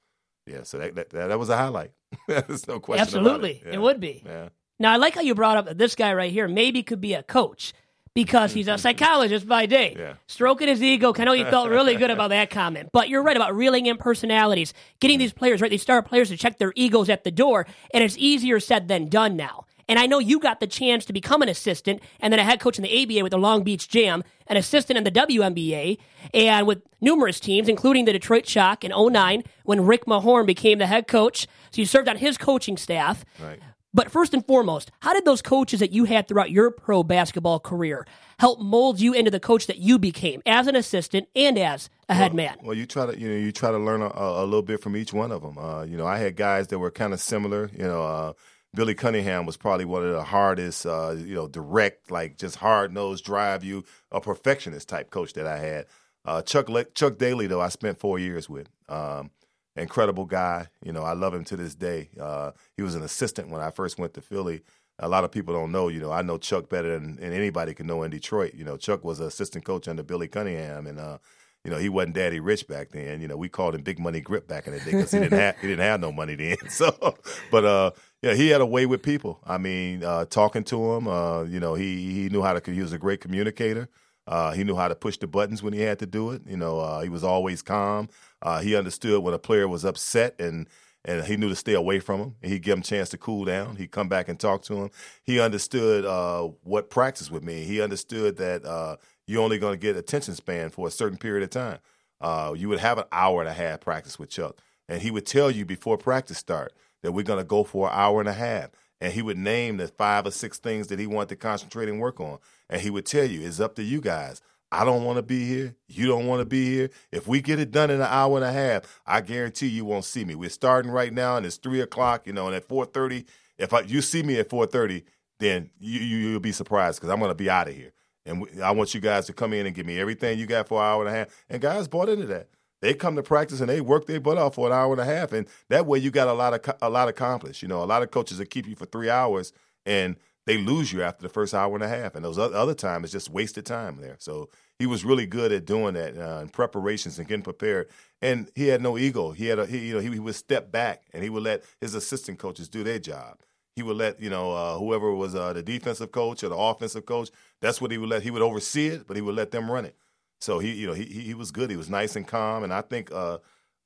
[0.47, 1.91] yeah, so that that, that was a highlight.
[2.29, 3.03] There's no question.
[3.19, 3.63] about Absolutely.
[3.67, 4.23] it, It would be.
[4.25, 4.51] Yeah.
[4.79, 7.15] Now, I like how you brought up that this guy right here maybe could be
[7.15, 7.75] a coach
[8.15, 9.97] because he's a psychologist by day.
[9.99, 10.15] Yeah.
[10.27, 11.13] Stroking his ego.
[11.17, 12.91] I know he felt really good about that comment.
[12.93, 15.71] But you're right about reeling in personalities, getting these players, right?
[15.71, 17.67] These star players to check their egos at the door.
[17.95, 19.65] And it's easier said than done now.
[19.89, 22.61] And I know you got the chance to become an assistant and then a head
[22.61, 25.99] coach in the ABA with the Long Beach Jam, an assistant in the WNBA,
[26.33, 30.87] and with numerous teams, including the Detroit Shock in 09 when Rick Mahorn became the
[30.87, 31.49] head coach.
[31.73, 33.25] So you served on his coaching staff.
[33.43, 33.59] Right.
[33.93, 37.59] But first and foremost, how did those coaches that you had throughout your pro basketball
[37.59, 38.07] career
[38.39, 42.15] help mold you into the coach that you became as an assistant and as a
[42.15, 42.57] head man?
[42.63, 44.97] Well, you try to you know you try to learn a, a little bit from
[44.97, 45.59] each one of them.
[45.59, 47.69] Uh, you know, I had guys that were kind of similar.
[47.77, 48.33] You know, uh,
[48.75, 50.87] Billy Cunningham was probably one of the hardest.
[50.87, 55.47] Uh, you know, direct, like just hard nosed, drive you, a perfectionist type coach that
[55.47, 55.87] I had.
[56.25, 58.69] Uh, Chuck Le- Chuck Daly, though, I spent four years with.
[58.89, 59.31] Um,
[59.77, 60.69] incredible guy.
[60.85, 62.11] You know, I love him to this day.
[62.21, 64.63] Uh, he was an assistant when I first went to Philly.
[64.99, 65.89] A lot of people don't know.
[65.89, 68.55] You know, I know Chuck better than, than anybody can know in Detroit.
[68.55, 71.19] You know, Chuck was an assistant coach under Billy Cunningham, and uh,
[71.65, 73.21] you know he wasn't Daddy Rich back then.
[73.23, 75.39] You know, we called him Big Money Grip back in the day because he didn't
[75.39, 76.57] have he didn't have no money then.
[76.69, 77.17] So,
[77.51, 79.41] but uh, yeah, he had a way with people.
[79.47, 82.73] I mean, uh, talking to him, uh, you know, he he knew how to.
[82.73, 83.89] He was a great communicator.
[84.27, 86.43] Uh, he knew how to push the buttons when he had to do it.
[86.47, 88.09] You know, uh, he was always calm.
[88.43, 90.69] Uh, he understood when a player was upset and
[91.05, 92.35] and he knew to stay away from him.
[92.43, 93.77] He'd give him a chance to cool down.
[93.77, 94.91] He'd come back and talk to him.
[95.23, 97.67] He understood uh, what practice would mean.
[97.67, 101.43] He understood that uh, you're only going to get attention span for a certain period
[101.43, 101.79] of time.
[102.21, 105.25] Uh, you would have an hour and a half practice with Chuck, and he would
[105.25, 108.35] tell you before practice start that we're going to go for an hour and a
[108.35, 108.71] half.
[109.01, 111.99] And he would name the five or six things that he wanted to concentrate and
[111.99, 112.39] work on.
[112.69, 114.43] And he would tell you, it's up to you guys.
[114.73, 115.75] I don't want to be here.
[115.89, 116.91] You don't want to be here.
[117.11, 120.05] If we get it done in an hour and a half, I guarantee you won't
[120.05, 120.35] see me.
[120.35, 122.27] We're starting right now, and it's three o'clock.
[122.27, 123.27] You know, and at four thirty,
[123.59, 125.05] if I, you see me at four thirty,
[125.41, 127.93] then you, you you'll be surprised because I'm going to be out of here.
[128.27, 130.69] And we, I want you guys to come in and give me everything you got
[130.69, 131.45] for an hour and a half.
[131.49, 132.49] And guys bought into that.
[132.81, 135.05] They come to practice and they work their butt off for an hour and a
[135.05, 137.61] half, and that way you got a lot of a lot accomplished.
[137.61, 139.53] You know, a lot of coaches that keep you for three hours
[139.85, 140.17] and
[140.47, 143.05] they lose you after the first hour and a half, and those other, other time
[143.05, 144.17] is just wasted time there.
[144.19, 147.89] So he was really good at doing that uh, and preparations and getting prepared.
[148.23, 149.33] And he had no ego.
[149.33, 151.65] He had a he, you know he, he would step back and he would let
[151.81, 153.39] his assistant coaches do their job.
[153.77, 157.07] He would let you know uh, whoever was uh, the defensive coach or the offensive
[157.07, 157.31] coach.
[157.61, 158.23] That's what he would let.
[158.23, 159.97] He would oversee it, but he would let them run it.
[160.41, 161.71] So he you know he he, he was good.
[161.71, 162.65] He was nice and calm.
[162.65, 163.39] And I think uh,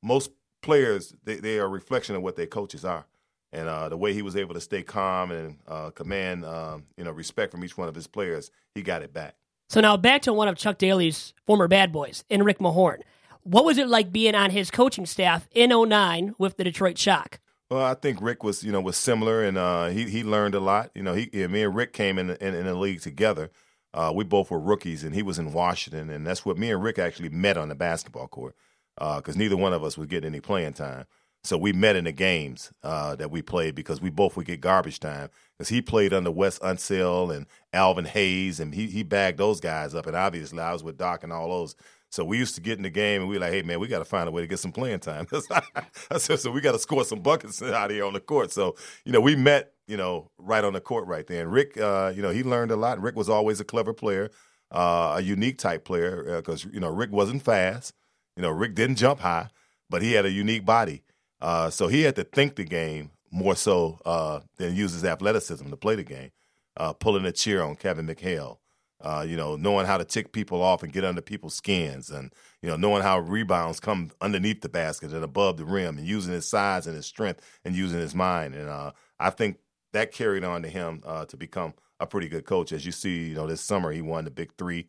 [0.03, 0.31] most
[0.63, 3.07] players they, they are a reflection of what their coaches are.
[3.55, 7.05] And uh, the way he was able to stay calm and uh, command, um, you
[7.05, 9.37] know, respect from each one of his players, he got it back.
[9.69, 13.03] So now back to one of Chuck Daly's former bad boys, in Rick Mahorn.
[13.45, 17.41] What was it like being on his coaching staff in 09 with the Detroit Shock?
[17.71, 20.61] Well, I think Rick was, you know, was similar, and uh, he he learned a
[20.61, 20.91] lot.
[20.95, 23.51] You know, he yeah, me and Rick came in in, in the league together.
[23.93, 26.83] Uh, we both were rookies, and he was in Washington, and that's what me and
[26.83, 28.55] Rick actually met on the basketball court
[28.97, 31.07] because uh, neither one of us was getting any playing time.
[31.45, 34.63] So we met in the games uh, that we played because we both would get
[34.63, 35.29] garbage time.
[35.57, 39.95] Because he played under Wes Unseld and Elvin Hayes, and he he bagged those guys
[39.95, 40.07] up.
[40.07, 41.77] And obviously, I was with Doc and all those.
[42.11, 43.87] So we used to get in the game, and we were like, "Hey, man, we
[43.87, 45.27] got to find a way to get some playing time."
[46.17, 48.75] Said, "So we got to score some buckets out here on the court." So
[49.05, 51.43] you know, we met, you know, right on the court right there.
[51.43, 53.01] And Rick, uh, you know, he learned a lot.
[53.01, 54.31] Rick was always a clever player,
[54.73, 57.95] uh, a unique type player because uh, you know Rick wasn't fast.
[58.37, 59.51] You know, Rick didn't jump high,
[59.91, 61.03] but he had a unique body.
[61.45, 65.69] Uh, so he had to think the game more so uh, than use his athleticism
[65.69, 66.31] to play the game.
[66.75, 68.57] Uh, pulling a cheer on Kevin McHale,
[69.03, 72.33] uh, you know, knowing how to tick people off and get under people's skins, and
[72.63, 76.33] you know, knowing how rebounds come underneath the basket and above the rim, and using
[76.33, 78.55] his size and his strength and using his mind.
[78.55, 79.59] And uh, I think
[79.93, 82.73] that carried on to him uh, to become a pretty good coach.
[82.73, 84.89] As you see, you know, this summer he won the Big Three,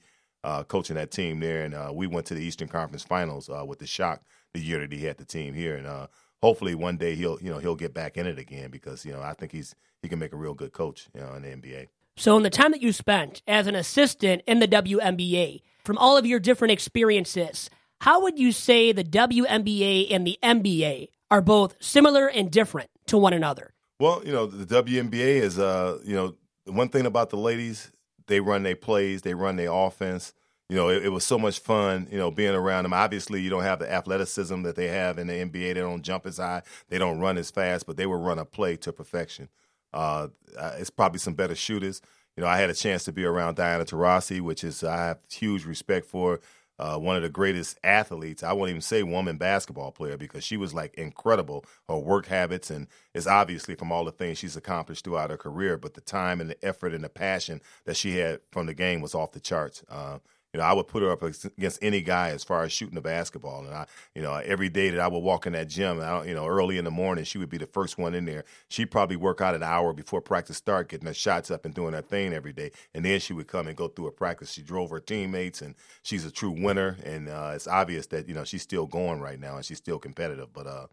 [0.70, 4.24] coaching that team there, and we went to the Eastern Conference Finals with the Shock
[4.54, 6.08] the year that he had the team here, and
[6.46, 9.20] hopefully one day he'll you know he'll get back in it again because you know
[9.20, 9.74] I think he's
[10.04, 11.88] he can make a real good coach you know in the NBA.
[12.18, 16.18] So in the time that you spent as an assistant in the WNBA, from all
[16.18, 17.70] of your different experiences,
[18.02, 23.18] how would you say the WNBA and the NBA are both similar and different to
[23.18, 23.74] one another?
[24.00, 26.36] Well, you know the WNBA is uh you know
[26.66, 27.92] one thing about the ladies
[28.28, 30.35] they run their plays, they run their offense
[30.70, 32.94] you know, it, it, was so much fun, you know, being around them.
[32.94, 35.52] Obviously, you don't have the athleticism that they have in the NBA.
[35.52, 38.46] They don't jump as high, they don't run as fast, but they will run a
[38.46, 39.50] play to perfection.
[39.94, 40.28] Uh,
[40.78, 42.02] it's probably some better shooters.
[42.36, 45.20] You know, I had a chance to be around Diana Taurasi, which is I have
[45.30, 46.40] huge respect for.
[46.78, 48.44] Uh, one of the greatest athletes.
[48.44, 51.64] I won't even say woman basketball player because she was like incredible.
[51.88, 55.78] Her work habits and it's obviously from all the things she's accomplished throughout her career,
[55.78, 59.00] but the time and the effort and the passion that she had from the game
[59.00, 59.86] was off the charts.
[59.88, 60.18] Uh,
[60.56, 63.02] you know, I would put her up against any guy as far as shooting the
[63.02, 63.66] basketball.
[63.66, 66.34] And I, you know, every day that I would walk in that gym, I you
[66.34, 68.46] know, early in the morning, she would be the first one in there.
[68.70, 71.94] She'd probably work out an hour before practice start, getting her shots up and doing
[71.94, 72.72] her thing every day.
[72.94, 74.54] And then she would come and go through a practice.
[74.54, 76.96] She drove her teammates, and she's a true winner.
[77.04, 80.00] And uh, it's obvious that you know she's still going right now, and she's still
[80.00, 80.54] competitive.
[80.54, 80.88] But uh,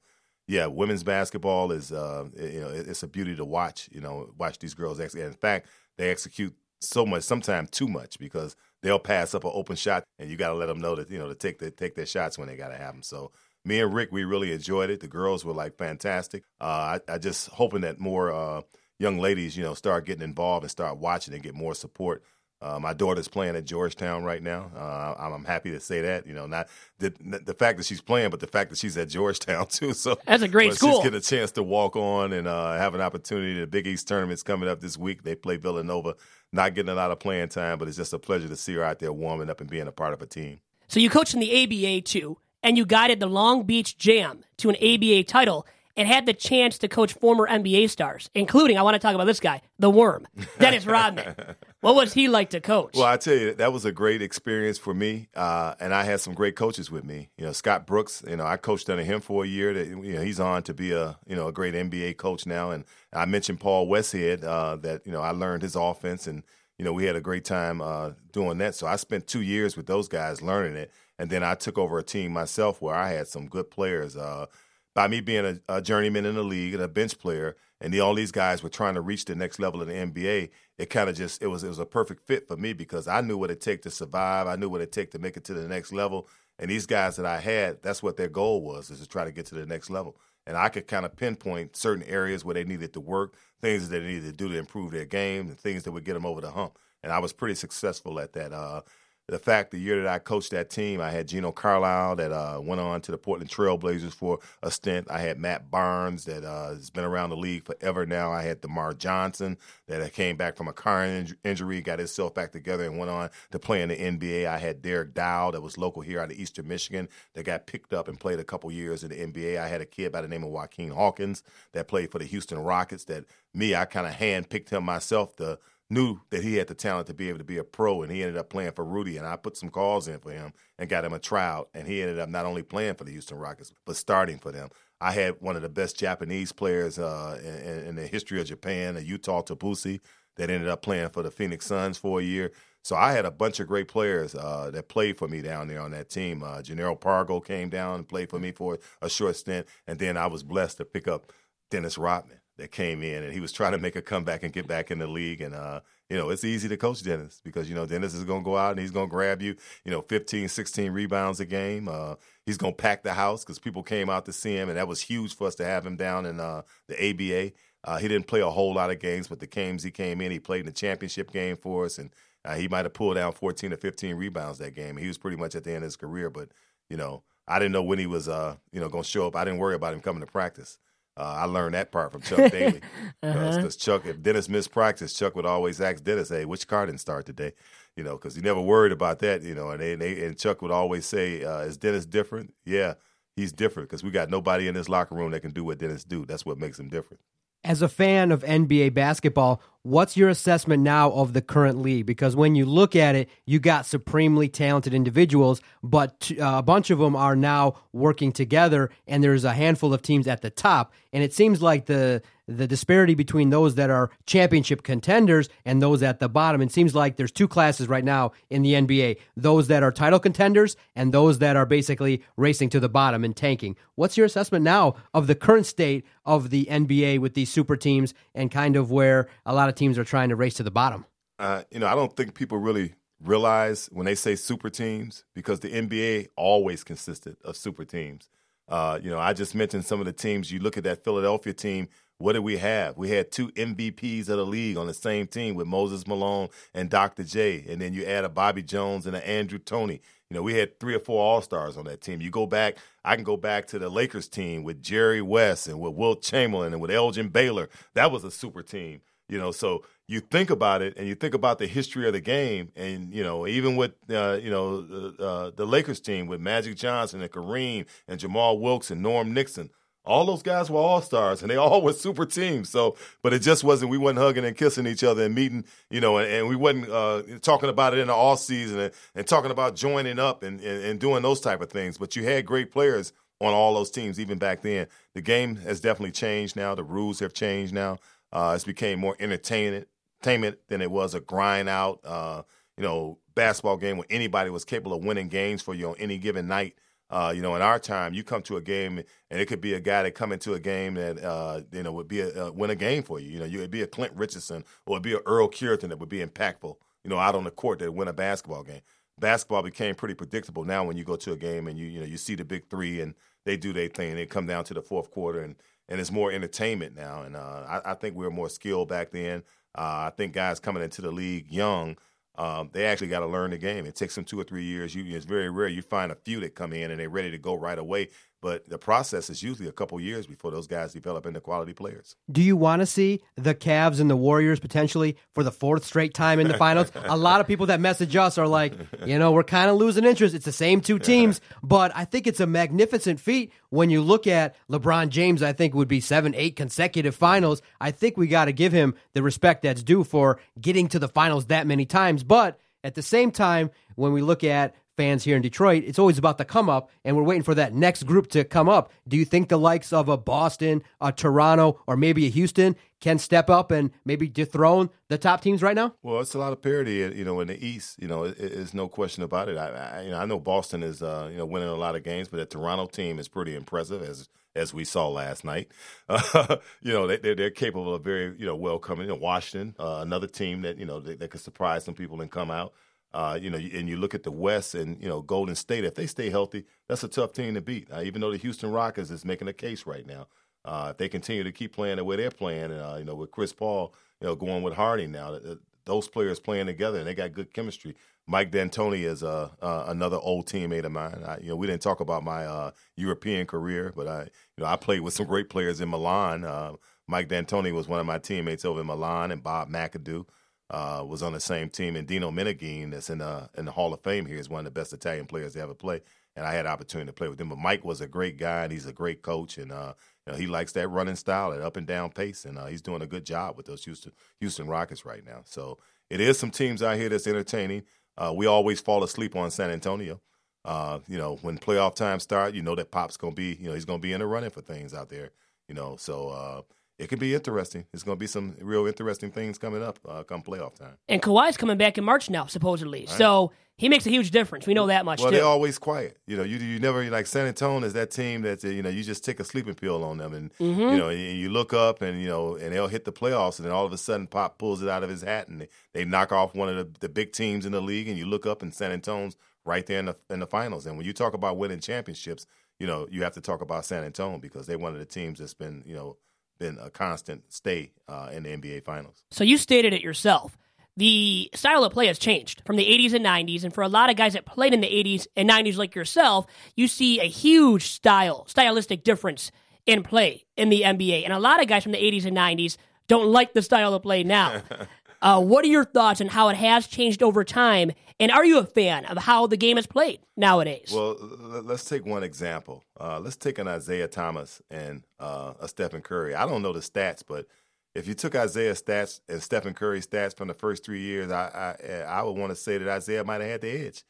[0.48, 3.88] yeah, women's basketball is uh, you know it's a beauty to watch.
[3.92, 4.98] You know, watch these girls.
[4.98, 5.24] Execute.
[5.24, 9.76] In fact, they execute so much, sometimes too much, because they'll pass up an open
[9.76, 11.94] shot, and you got to let them know that you know to take the, take
[11.94, 13.02] their shots when they got to have them.
[13.02, 13.32] So
[13.64, 15.00] me and Rick, we really enjoyed it.
[15.00, 16.44] The girls were like fantastic.
[16.60, 18.62] Uh, I, I just hoping that more uh,
[18.98, 22.22] young ladies, you know, start getting involved and start watching and get more support.
[22.62, 24.70] Uh, my daughter's playing at Georgetown right now.
[24.76, 26.26] Uh, I'm, I'm, happy to say that.
[26.26, 27.12] You know, not the
[27.44, 29.92] the fact that she's playing, but the fact that she's at Georgetown too.
[29.92, 30.92] So that's a great school.
[30.92, 33.58] She's getting a chance to walk on and uh, have an opportunity.
[33.60, 35.24] The Big East tournament's coming up this week.
[35.24, 36.14] They play Villanova
[36.52, 38.84] not getting a lot of playing time, but it's just a pleasure to see her
[38.84, 40.60] out there warming up and being a part of a team.
[40.88, 44.70] So you coached in the ABA too, and you guided the Long Beach Jam to
[44.70, 48.94] an ABA title and had the chance to coach former NBA stars, including, I want
[48.94, 50.26] to talk about this guy, the worm,
[50.58, 51.34] Dennis Rodman.
[51.82, 52.94] What was he like to coach?
[52.94, 55.26] Well, I tell you, that was a great experience for me.
[55.34, 57.30] Uh, and I had some great coaches with me.
[57.36, 59.74] You know, Scott Brooks, you know, I coached under him for a year.
[59.74, 62.70] That, you know, he's on to be a, you know, a great NBA coach now.
[62.70, 66.44] And I mentioned Paul Westhead, uh, that, you know, I learned his offense and,
[66.78, 68.76] you know, we had a great time uh, doing that.
[68.76, 70.92] So I spent two years with those guys learning it.
[71.18, 74.16] And then I took over a team myself where I had some good players.
[74.16, 74.46] Uh,
[74.94, 77.98] by me being a, a, journeyman in the league and a bench player, and the,
[77.98, 81.10] all these guys were trying to reach the next level of the NBA, it kind
[81.10, 83.50] of just it was it was a perfect fit for me because I knew what
[83.50, 84.46] it took to survive.
[84.46, 86.28] I knew what it took to make it to the next level.
[86.60, 89.32] And these guys that I had, that's what their goal was, is to try to
[89.32, 90.16] get to the next level.
[90.46, 93.98] And I could kind of pinpoint certain areas where they needed to work, things that
[93.98, 96.40] they needed to do to improve their game, and things that would get them over
[96.40, 96.78] the hump.
[97.02, 98.52] And I was pretty successful at that.
[98.52, 98.82] Uh,
[99.28, 102.60] the fact the year that I coached that team, I had Gino Carlisle that uh,
[102.60, 105.06] went on to the Portland Trailblazers for a stint.
[105.10, 108.32] I had Matt Barnes that uh, has been around the league forever now.
[108.32, 111.04] I had DeMar Johnson that came back from a car
[111.44, 114.46] injury, got himself back together, and went on to play in the NBA.
[114.46, 117.94] I had Derek Dow that was local here out of Eastern Michigan that got picked
[117.94, 119.58] up and played a couple years in the NBA.
[119.58, 121.42] I had a kid by the name of Joaquin Hawkins
[121.72, 123.04] that played for the Houston Rockets.
[123.04, 125.58] That me, I kind of handpicked him myself to
[125.92, 128.22] knew that he had the talent to be able to be a pro, and he
[128.22, 129.16] ended up playing for Rudy.
[129.16, 132.00] And I put some calls in for him and got him a tryout, and he
[132.00, 134.70] ended up not only playing for the Houston Rockets but starting for them.
[135.00, 138.96] I had one of the best Japanese players uh, in, in, the history of Japan,
[138.96, 140.00] a Yuta Tabuse,
[140.36, 142.52] that ended up playing for the Phoenix Suns for a year.
[142.84, 145.80] So I had a bunch of great players uh, that played for me down there
[145.80, 146.42] on that team.
[146.42, 150.16] Uh, Jannero Pargo came down and played for me for a short stint, and then
[150.16, 151.32] I was blessed to pick up
[151.70, 154.68] Dennis Rodman that came in, and he was trying to make a comeback and get
[154.68, 155.40] back in the league.
[155.40, 158.42] And uh, you know, it's easy to coach Dennis because you know Dennis is going
[158.42, 161.44] to go out and he's going to grab you, you know, 15, 16 rebounds a
[161.44, 161.88] game.
[161.88, 162.14] Uh,
[162.46, 164.86] he's going to pack the house because people came out to see him, and that
[164.86, 167.52] was huge for us to have him down in uh, the ABA.
[167.84, 170.30] Uh, he didn't play a whole lot of games, but the games he came in,
[170.30, 172.10] he played in the championship game for us, and
[172.44, 174.96] uh, he might have pulled down 14 or 15 rebounds that game.
[174.96, 176.50] He was pretty much at the end of his career, but
[176.88, 179.34] you know, I didn't know when he was, uh, you know, going to show up.
[179.34, 180.78] I didn't worry about him coming to practice.
[181.16, 182.80] Uh, I learned that part from Chuck Daly
[183.20, 183.68] because uh-huh.
[183.78, 187.26] Chuck, if Dennis missed practice, Chuck would always ask Dennis, "Hey, which car didn't start
[187.26, 187.52] today?"
[187.96, 189.42] You know, because he never worried about that.
[189.42, 192.54] You know, and they, and, they, and Chuck would always say, uh, "Is Dennis different?"
[192.64, 192.94] Yeah,
[193.36, 196.04] he's different because we got nobody in this locker room that can do what Dennis
[196.04, 196.24] do.
[196.24, 197.20] That's what makes him different.
[197.64, 202.06] As a fan of NBA basketball, what's your assessment now of the current league?
[202.06, 206.90] Because when you look at it, you got supremely talented individuals, but uh, a bunch
[206.90, 210.92] of them are now working together, and there's a handful of teams at the top.
[211.12, 216.02] And it seems like the the disparity between those that are championship contenders and those
[216.02, 216.60] at the bottom.
[216.60, 220.18] It seems like there's two classes right now in the NBA those that are title
[220.18, 223.76] contenders and those that are basically racing to the bottom and tanking.
[223.94, 228.14] What's your assessment now of the current state of the NBA with these super teams
[228.34, 231.06] and kind of where a lot of teams are trying to race to the bottom?
[231.38, 235.60] Uh, you know, I don't think people really realize when they say super teams because
[235.60, 238.28] the NBA always consisted of super teams.
[238.68, 240.50] Uh, you know, I just mentioned some of the teams.
[240.50, 241.88] You look at that Philadelphia team
[242.22, 242.96] what did we have?
[242.96, 246.88] We had two MVPs of the league on the same team with Moses Malone and
[246.88, 247.24] Dr.
[247.24, 247.64] J.
[247.68, 250.00] And then you add a Bobby Jones and an Andrew Toney.
[250.30, 252.20] You know, we had three or four All Stars on that team.
[252.20, 255.80] You go back, I can go back to the Lakers team with Jerry West and
[255.80, 257.68] with Wilt Chamberlain and with Elgin Baylor.
[257.94, 259.00] That was a super team.
[259.28, 262.20] You know, so you think about it and you think about the history of the
[262.20, 266.76] game, and you know, even with uh, you know uh, the Lakers team with Magic
[266.76, 269.70] Johnson and Kareem and Jamal Wilkes and Norm Nixon,
[270.04, 272.68] all those guys were all stars and they all were super teams.
[272.68, 276.00] So, but it just wasn't, we wasn't hugging and kissing each other and meeting, you
[276.00, 279.26] know, and, and we wasn't uh, talking about it in the off season and, and
[279.26, 281.98] talking about joining up and, and, and, doing those type of things.
[281.98, 284.86] But you had great players on all those teams even back then.
[285.14, 286.74] The game has definitely changed now.
[286.74, 287.98] The rules have changed now.
[288.32, 289.86] Uh, it's became more entertainment,
[290.22, 292.42] than it was a grind out, uh,
[292.76, 296.18] you know, basketball game where anybody was capable of winning games for you on any
[296.18, 296.74] given night.
[297.10, 298.98] Uh, you know, in our time, you come to a game
[299.30, 301.92] and it could be a guy that come into a game that uh, you know
[301.92, 303.28] would be a, uh, win a game for you.
[303.28, 305.98] You know, you would be a Clint Richardson or it'd be a Earl Cureton that
[305.98, 306.74] would be impactful.
[307.04, 308.80] You know, out on the court that win a basketball game.
[309.20, 312.06] Basketball became pretty predictable now when you go to a game and you you know
[312.06, 313.14] you see the big three and
[313.44, 314.10] they do their thing.
[314.10, 315.56] And they come down to the fourth quarter and
[315.92, 317.22] and it's more entertainment now.
[317.22, 319.44] And uh, I, I, think we were more skilled back then.
[319.76, 321.96] Uh, I think guys coming into the league young
[322.36, 323.84] um, they actually got to learn the game.
[323.84, 324.94] It takes them two or three years.
[324.94, 327.38] You, it's very rare you find a few that come in and they're ready to
[327.38, 328.08] go right away.
[328.42, 332.16] But the process is usually a couple years before those guys develop into quality players.
[332.30, 336.12] Do you want to see the Cavs and the Warriors potentially for the fourth straight
[336.12, 336.90] time in the finals?
[337.04, 338.74] a lot of people that message us are like,
[339.06, 340.34] you know, we're kind of losing interest.
[340.34, 344.26] It's the same two teams, but I think it's a magnificent feat when you look
[344.26, 345.40] at LeBron James.
[345.40, 347.62] I think would be seven, eight consecutive finals.
[347.80, 351.08] I think we got to give him the respect that's due for getting to the
[351.08, 352.24] finals that many times.
[352.24, 356.18] But at the same time, when we look at fans here in Detroit, it's always
[356.18, 358.92] about the come up, and we're waiting for that next group to come up.
[359.06, 363.18] Do you think the likes of a Boston, a Toronto, or maybe a Houston can
[363.18, 365.94] step up and maybe dethrone the top teams right now?
[366.02, 368.00] Well, it's a lot of parity, you know, in the East.
[368.00, 369.56] You know, it's no question about it.
[369.56, 372.04] I, I, you know, I know Boston is, uh, you know, winning a lot of
[372.04, 375.68] games, but the Toronto team is pretty impressive as as we saw last night.
[376.08, 379.06] Uh, you know, they, they're, capable of very, you know, welcoming.
[379.06, 382.20] You know, Washington, uh, another team that you know that, that could surprise some people
[382.20, 382.72] and come out.
[383.14, 385.84] Uh, you know, and you look at the West and you know Golden State.
[385.84, 387.88] If they stay healthy, that's a tough team to beat.
[387.92, 390.28] Uh, even though the Houston Rockets is making a case right now,
[390.64, 393.30] uh, if they continue to keep playing the way they're playing, uh, you know, with
[393.30, 395.38] Chris Paul, you know, going with Harden now,
[395.84, 397.96] those players playing together and they got good chemistry.
[398.26, 401.22] Mike D'Antoni is uh, uh, another old teammate of mine.
[401.26, 404.22] I, you know, we didn't talk about my European career, but I,
[404.56, 406.78] you know, I played with some great players in Milan.
[407.08, 410.24] Mike D'Antoni was one of my teammates over in Milan, and Bob McAdoo
[410.72, 413.92] uh, was on the same team, and Dino Meneghin, that's in the in the Hall
[413.92, 416.00] of Fame here, is one of the best Italian players to ever play.
[416.34, 417.50] And I had opportunity to play with him.
[417.50, 419.92] But Mike was a great guy, and he's a great coach, and uh,
[420.26, 422.80] you know, he likes that running style, that up and down pace, and uh, he's
[422.80, 425.42] doing a good job with those Houston Houston Rockets right now.
[425.44, 427.82] So it is some teams out here that's entertaining.
[428.16, 430.22] Uh, we always fall asleep on San Antonio.
[430.64, 433.74] Uh, you know, when playoff time start, you know that Pop's gonna be, you know,
[433.74, 435.30] he's gonna be in the running for things out there.
[435.68, 436.62] You know, so uh,
[436.98, 437.86] it could be interesting.
[437.92, 440.96] It's going to be some real interesting things coming up uh, come playoff time.
[441.08, 443.06] And Kawhi's coming back in March now, supposedly.
[443.06, 444.66] So he makes a huge difference.
[444.66, 445.36] We know that much Well, too.
[445.36, 446.18] they're always quiet.
[446.26, 449.02] You know, you you never like San Antonio is that team that you know you
[449.02, 450.80] just take a sleeping pill on them, and Mm-hmm.
[450.80, 453.66] you know and you look up and you know and they'll hit the playoffs, and
[453.66, 456.04] then all of a sudden Pop pulls it out of his hat, and they, they
[456.04, 458.62] knock off one of the, the big teams in the league, and you look up
[458.62, 460.86] and San Antonio's right there in the in the finals.
[460.86, 462.46] And when you talk about winning championships,
[462.78, 465.38] you know you have to talk about San Antonio because they're one of the teams
[465.40, 466.16] that's been you know
[466.62, 469.24] been a constant stay uh, in the NBA finals.
[469.30, 470.56] So you stated it yourself.
[470.96, 474.10] The style of play has changed from the 80s and 90s, and for a lot
[474.10, 476.46] of guys that played in the 80s and 90s like yourself,
[476.76, 479.50] you see a huge style, stylistic difference
[479.86, 481.24] in play in the NBA.
[481.24, 482.76] And a lot of guys from the 80s and 90s
[483.08, 484.62] don't like the style of play now.
[485.22, 487.92] uh, what are your thoughts on how it has changed over time?
[488.20, 490.90] And are you a fan of how the game is played nowadays?
[490.92, 491.16] Well,
[491.64, 492.84] let's take one example.
[493.00, 496.34] Uh, let's take an Isiah Thomas and uh, a Stephen Curry.
[496.34, 497.46] I don't know the stats, but
[497.94, 501.76] if you took Isiah's stats and Stephen Curry's stats from the first three years, I
[501.82, 504.04] I, I would want to say that Isiah might have had the edge.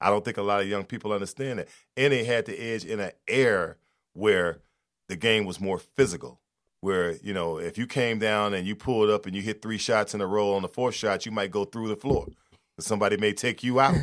[0.00, 2.84] I don't think a lot of young people understand that, and he had the edge
[2.84, 3.76] in an era
[4.12, 4.58] where
[5.08, 6.40] the game was more physical.
[6.80, 9.78] Where you know, if you came down and you pulled up and you hit three
[9.78, 12.26] shots in a row on the fourth shot, you might go through the floor.
[12.78, 13.96] Somebody may take you out.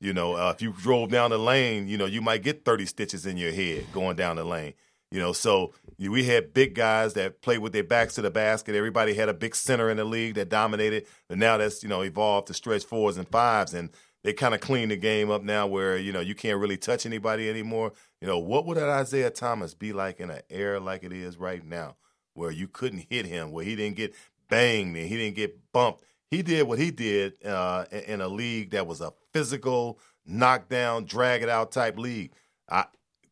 [0.00, 2.84] You know, uh, if you drove down the lane, you know, you might get 30
[2.86, 4.74] stitches in your head going down the lane.
[5.10, 8.74] You know, so we had big guys that played with their backs to the basket.
[8.74, 11.06] Everybody had a big center in the league that dominated.
[11.28, 13.72] But now that's, you know, evolved to stretch fours and fives.
[13.72, 13.90] And
[14.24, 17.06] they kind of cleaned the game up now where, you know, you can't really touch
[17.06, 17.92] anybody anymore.
[18.20, 21.38] You know, what would an Isiah Thomas be like in an era like it is
[21.38, 21.96] right now
[22.34, 24.14] where you couldn't hit him, where he didn't get
[24.48, 26.04] banged and he didn't get bumped?
[26.30, 31.42] He did what he did uh, in- a league that was a physical, knockdown, drag
[31.42, 32.32] it out type league.
[32.68, 32.86] I,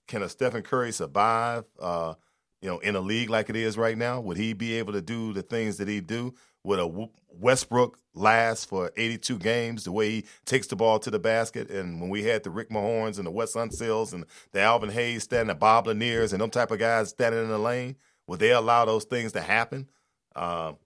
[0.06, 1.64] can a Stephen Curry survive?
[1.80, 2.14] Uh,
[2.60, 5.02] you know, in a league like it is right now, would he be able to
[5.02, 6.34] do the things that he do?
[6.64, 11.18] Would a Westbrook last for 82 games the way he takes the ball to the
[11.18, 11.70] basket?
[11.70, 15.24] And when we had the Rick Mahorns and the Wes Unseld and the Elvin Hayes
[15.24, 17.96] standing, the Bob Laniers and them type of guys standing in the lane,
[18.26, 19.88] would they allow those things to happen?
[20.36, 20.76] Um,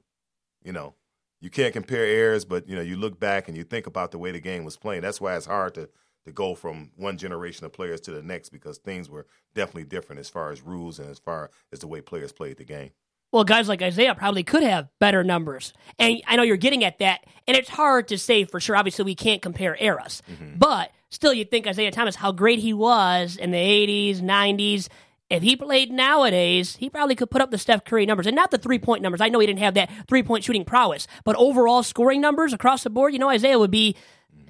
[0.64, 0.94] you know,
[1.40, 4.18] you can't compare eras, but you know, you look back and you think about the
[4.18, 5.02] way the game was playing.
[5.02, 5.88] That's why it's hard to
[6.24, 10.18] to go from one generation of players to the next because things were definitely different
[10.18, 12.90] as far as rules and as far as the way players played the game.
[13.30, 15.72] well, guys like Isiah probably could have better numbers.
[16.00, 17.20] And I know you're getting at that.
[17.46, 18.76] And it's hard to say for sure.
[18.76, 20.20] Obviously, we can't compare eras.
[20.56, 24.88] But still, you think Isiah Thomas, how great he was in the 80s, 90s.
[25.28, 28.26] If he played nowadays, he probably could put up the Steph Curry numbers.
[28.26, 29.20] And not the three point numbers.
[29.20, 31.06] I know he didn't have that three point shooting prowess.
[31.24, 33.96] But overall scoring numbers across the board, you know, Isiah would be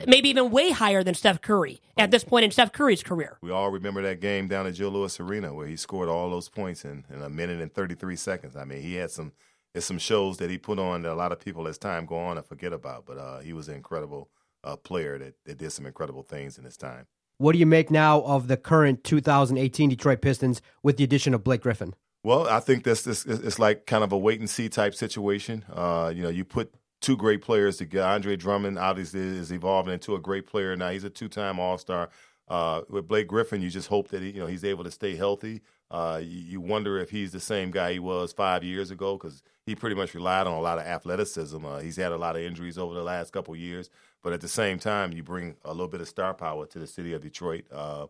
[0.06, 3.38] maybe even way higher than Steph Curry at this point in Steph Curry's career.
[3.40, 6.48] We all remember that game down at Joe Louis Arena where he scored all those
[6.48, 8.56] points in, in a minute and 33 seconds.
[8.56, 9.32] I mean, he had some
[9.72, 12.16] there's some shows that he put on that a lot of people as time go
[12.16, 14.30] on and forget about, but uh, he was an incredible
[14.64, 17.06] uh, player that, that did some incredible things in his time.
[17.38, 21.44] What do you make now of the current 2018 Detroit Pistons with the addition of
[21.44, 21.94] Blake Griffin?
[22.24, 25.64] Well, I think this this it's like kind of a wait and see type situation.
[25.72, 28.06] Uh, you know, you put two great players together.
[28.08, 30.90] Andre Drummond obviously is evolving into a great player now.
[30.90, 32.08] He's a two time All Star.
[32.48, 35.16] Uh, with Blake Griffin, you just hope that he, you know he's able to stay
[35.16, 35.62] healthy.
[35.90, 39.42] Uh, you, you wonder if he's the same guy he was five years ago because
[39.64, 41.64] he pretty much relied on a lot of athleticism.
[41.64, 43.90] Uh, he's had a lot of injuries over the last couple years,
[44.22, 46.86] but at the same time, you bring a little bit of star power to the
[46.86, 47.64] city of Detroit.
[47.72, 48.06] Uh,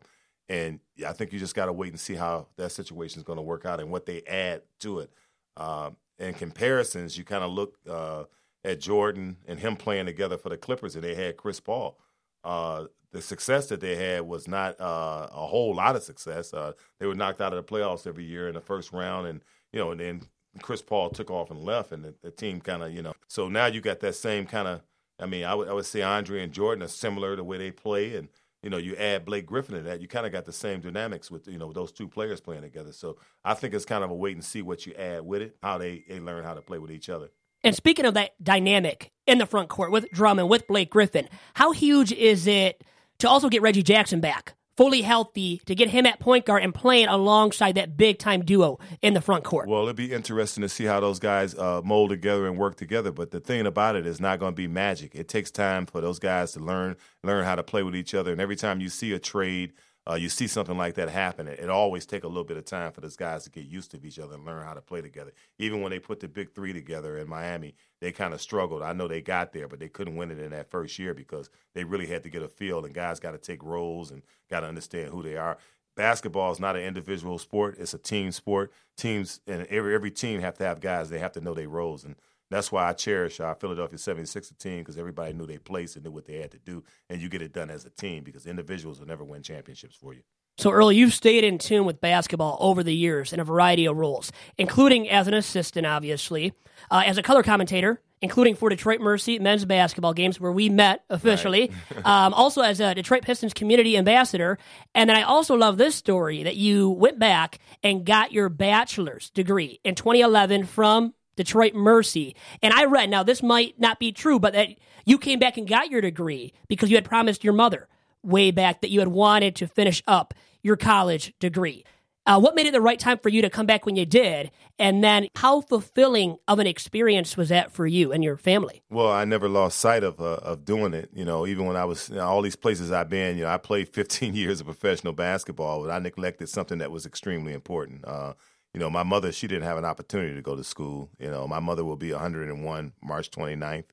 [0.48, 3.38] and I think you just got to wait and see how that situation is going
[3.38, 5.10] to work out and what they add to it.
[5.56, 8.24] Um, in comparisons, you kind of look uh,
[8.64, 11.98] at Jordan and him playing together for the Clippers, and they had Chris Paul.
[12.44, 16.52] Uh, the success that they had was not uh, a whole lot of success.
[16.52, 19.40] Uh, they were knocked out of the playoffs every year in the first round, and
[19.72, 20.22] you know, and then
[20.62, 23.14] Chris Paul took off and left, and the, the team kind of, you know.
[23.28, 24.82] So now you got that same kind of.
[25.18, 27.70] I mean, I would I would say Andre and Jordan are similar the way they
[27.70, 28.28] play, and
[28.62, 31.30] you know, you add Blake Griffin to that, you kind of got the same dynamics
[31.30, 32.92] with you know those two players playing together.
[32.92, 35.56] So I think it's kind of a wait and see what you add with it,
[35.62, 37.30] how they they learn how to play with each other.
[37.62, 41.72] And speaking of that dynamic in the front court with Drummond, with Blake Griffin, how
[41.72, 42.82] huge is it
[43.18, 46.74] to also get Reggie Jackson back, fully healthy, to get him at point guard and
[46.74, 49.68] playing alongside that big time duo in the front court?
[49.68, 53.12] Well, it'd be interesting to see how those guys uh, mold together and work together.
[53.12, 55.14] But the thing about it is not going to be magic.
[55.14, 58.32] It takes time for those guys to learn learn how to play with each other.
[58.32, 59.72] And every time you see a trade,
[60.08, 61.48] uh, you see something like that happen.
[61.48, 63.90] It, it always take a little bit of time for those guys to get used
[63.90, 65.32] to each other and learn how to play together.
[65.58, 68.82] Even when they put the big three together in Miami, they kind of struggled.
[68.82, 71.50] I know they got there, but they couldn't win it in that first year because
[71.74, 74.60] they really had to get a feel, and guys got to take roles and got
[74.60, 75.58] to understand who they are.
[75.96, 78.72] basketball is not an individual sport; it's a team sport.
[78.96, 81.10] Teams and every every team have to have guys.
[81.10, 82.16] They have to know their roles, and
[82.50, 86.10] that's why I cherish our Philadelphia 76er team because everybody knew their place and knew
[86.10, 89.00] what they had to do, and you get it done as a team because individuals
[89.00, 90.22] will never win championships for you.
[90.58, 93.96] So, Earl, you've stayed in tune with basketball over the years in a variety of
[93.96, 96.54] roles, including as an assistant, obviously,
[96.90, 101.04] uh, as a color commentator, including for Detroit Mercy men's basketball games where we met
[101.10, 102.06] officially, right.
[102.26, 104.58] um, also as a Detroit Pistons community ambassador.
[104.94, 109.28] And then I also love this story that you went back and got your bachelor's
[109.30, 112.34] degree in 2011 from Detroit Mercy.
[112.62, 114.70] And I read, now this might not be true, but that
[115.04, 117.88] you came back and got your degree because you had promised your mother
[118.22, 121.84] way back that you had wanted to finish up your college degree.
[122.26, 124.50] Uh, what made it the right time for you to come back when you did?
[124.80, 128.82] And then how fulfilling of an experience was that for you and your family?
[128.90, 131.08] Well, I never lost sight of uh, of doing it.
[131.14, 133.50] You know, even when I was you know, all these places I've been, you know,
[133.50, 138.04] I played 15 years of professional basketball, but I neglected something that was extremely important.
[138.04, 138.32] Uh,
[138.76, 141.08] you know, my mother, she didn't have an opportunity to go to school.
[141.18, 143.86] You know, my mother will be 101 March 29th.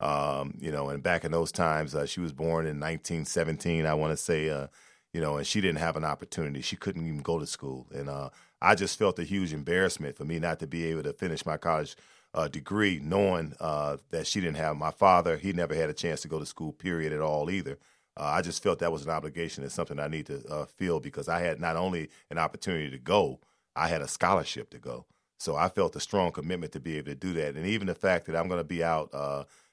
[0.00, 3.92] Um, you know, and back in those times, uh, she was born in 1917, I
[3.92, 4.68] want to say, uh,
[5.12, 6.62] you know, and she didn't have an opportunity.
[6.62, 7.86] She couldn't even go to school.
[7.92, 8.30] And uh,
[8.62, 11.58] I just felt a huge embarrassment for me not to be able to finish my
[11.58, 11.94] college
[12.32, 15.36] uh, degree, knowing uh, that she didn't have my father.
[15.36, 17.78] He never had a chance to go to school, period, at all either.
[18.16, 21.28] Uh, I just felt that was an obligation and something I need to feel because
[21.28, 23.38] I had not only an opportunity to go,
[23.74, 25.06] I had a scholarship to go.
[25.38, 27.56] So I felt a strong commitment to be able to do that.
[27.56, 29.10] And even the fact that I'm going to be out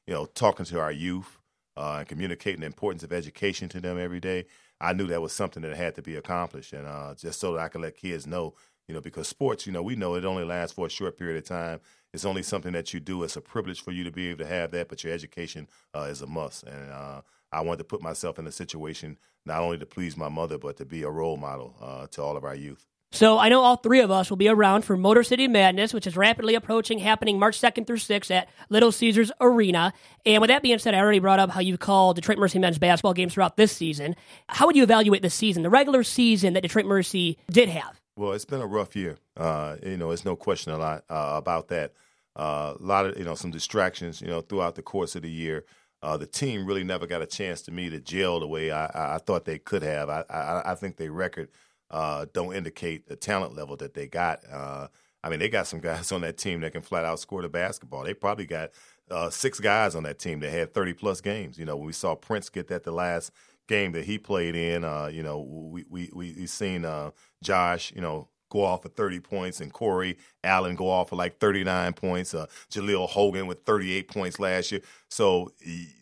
[0.10, 1.38] you know, talking to our youth
[1.78, 4.46] uh, and communicating the importance of education to them every day,
[4.82, 7.60] I knew that was something that had to be accomplished, and uh, just so that
[7.60, 8.56] I could let kids know,
[8.88, 11.38] you know, because sports, you know, we know it only lasts for a short period
[11.38, 11.80] of time.
[12.12, 13.22] It's only something that you do.
[13.22, 16.08] It's a privilege for you to be able to have that, but your education uh,
[16.10, 16.64] is a must.
[16.64, 17.22] And uh,
[17.52, 20.78] I wanted to put myself in a situation not only to please my mother, but
[20.78, 22.88] to be a role model uh, to all of our youth.
[23.12, 26.06] So I know all three of us will be around for Motor City Madness, which
[26.06, 29.94] is rapidly approaching, happening March 2nd through 6th at Little Caesars Arena.
[30.28, 32.78] And with that being said, I already brought up how you've called Detroit Mercy men's
[32.78, 34.16] basketball games throughout this season.
[34.48, 38.00] How would you evaluate the season, the regular season that Detroit Mercy did have?
[38.16, 39.18] Well, it's been a rough year.
[39.36, 41.94] Uh, you know, there's no question a lot uh, about that.
[42.36, 44.22] Uh, a lot of you know some distractions.
[44.22, 45.66] You know, throughout the course of the year.
[46.02, 48.86] Uh, the team really never got a chance to me to gel the way I,
[48.86, 50.08] I, I thought they could have.
[50.08, 51.50] I, I, I think their record
[51.92, 54.42] uh, don't indicate the talent level that they got.
[54.52, 54.88] Uh,
[55.24, 57.50] I mean, they got some guys on that team that can flat out score the
[57.50, 58.04] basketball.
[58.04, 58.72] They probably got
[59.10, 61.58] uh, six guys on that team that had 30 plus games.
[61.58, 63.32] You know, we saw Prince get that the last
[63.68, 67.12] game that he played in, uh, you know, we we we seen uh,
[67.44, 71.40] Josh, you know, go off for 30 points and Corey Allen go off for like
[71.40, 72.34] 39 points.
[72.34, 74.82] Uh, Jaleel Hogan with 38 points last year.
[75.10, 75.52] So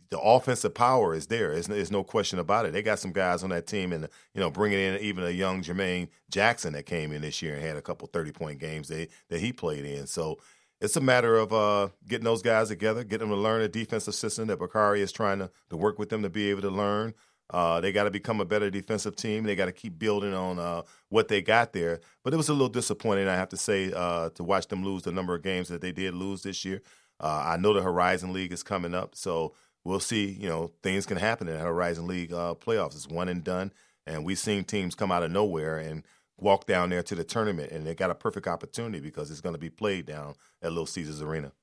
[0.10, 1.54] the offensive power is there.
[1.54, 2.74] There's, there's, no question about it.
[2.74, 5.62] They got some guys on that team, and you know, bringing in even a young
[5.62, 9.10] Jermaine Jackson that came in this year and had a couple thirty point games that
[9.30, 10.08] that he played in.
[10.08, 10.40] So
[10.80, 14.16] it's a matter of uh, getting those guys together, getting them to learn a defensive
[14.16, 17.14] system that Bacari is trying to, to work with them to be able to learn.
[17.50, 19.44] Uh, they got to become a better defensive team.
[19.44, 22.02] They got to keep building on uh, what they got there.
[22.24, 25.04] But it was a little disappointing, I have to say, uh, to watch them lose
[25.04, 26.82] the number of games that they did lose this year.
[27.20, 29.56] Uh, I know the Horizon League is coming up, so
[29.88, 30.26] we'll see.
[30.26, 32.96] You know, things can happen in the Horizon League uh, playoffs.
[32.96, 33.72] It's one and done,
[34.06, 36.04] and we've seen teams come out of nowhere and
[36.38, 39.56] walk down there to the tournament, and they got a perfect opportunity because it's going
[39.56, 41.54] to be played down at Little Caesars Arena.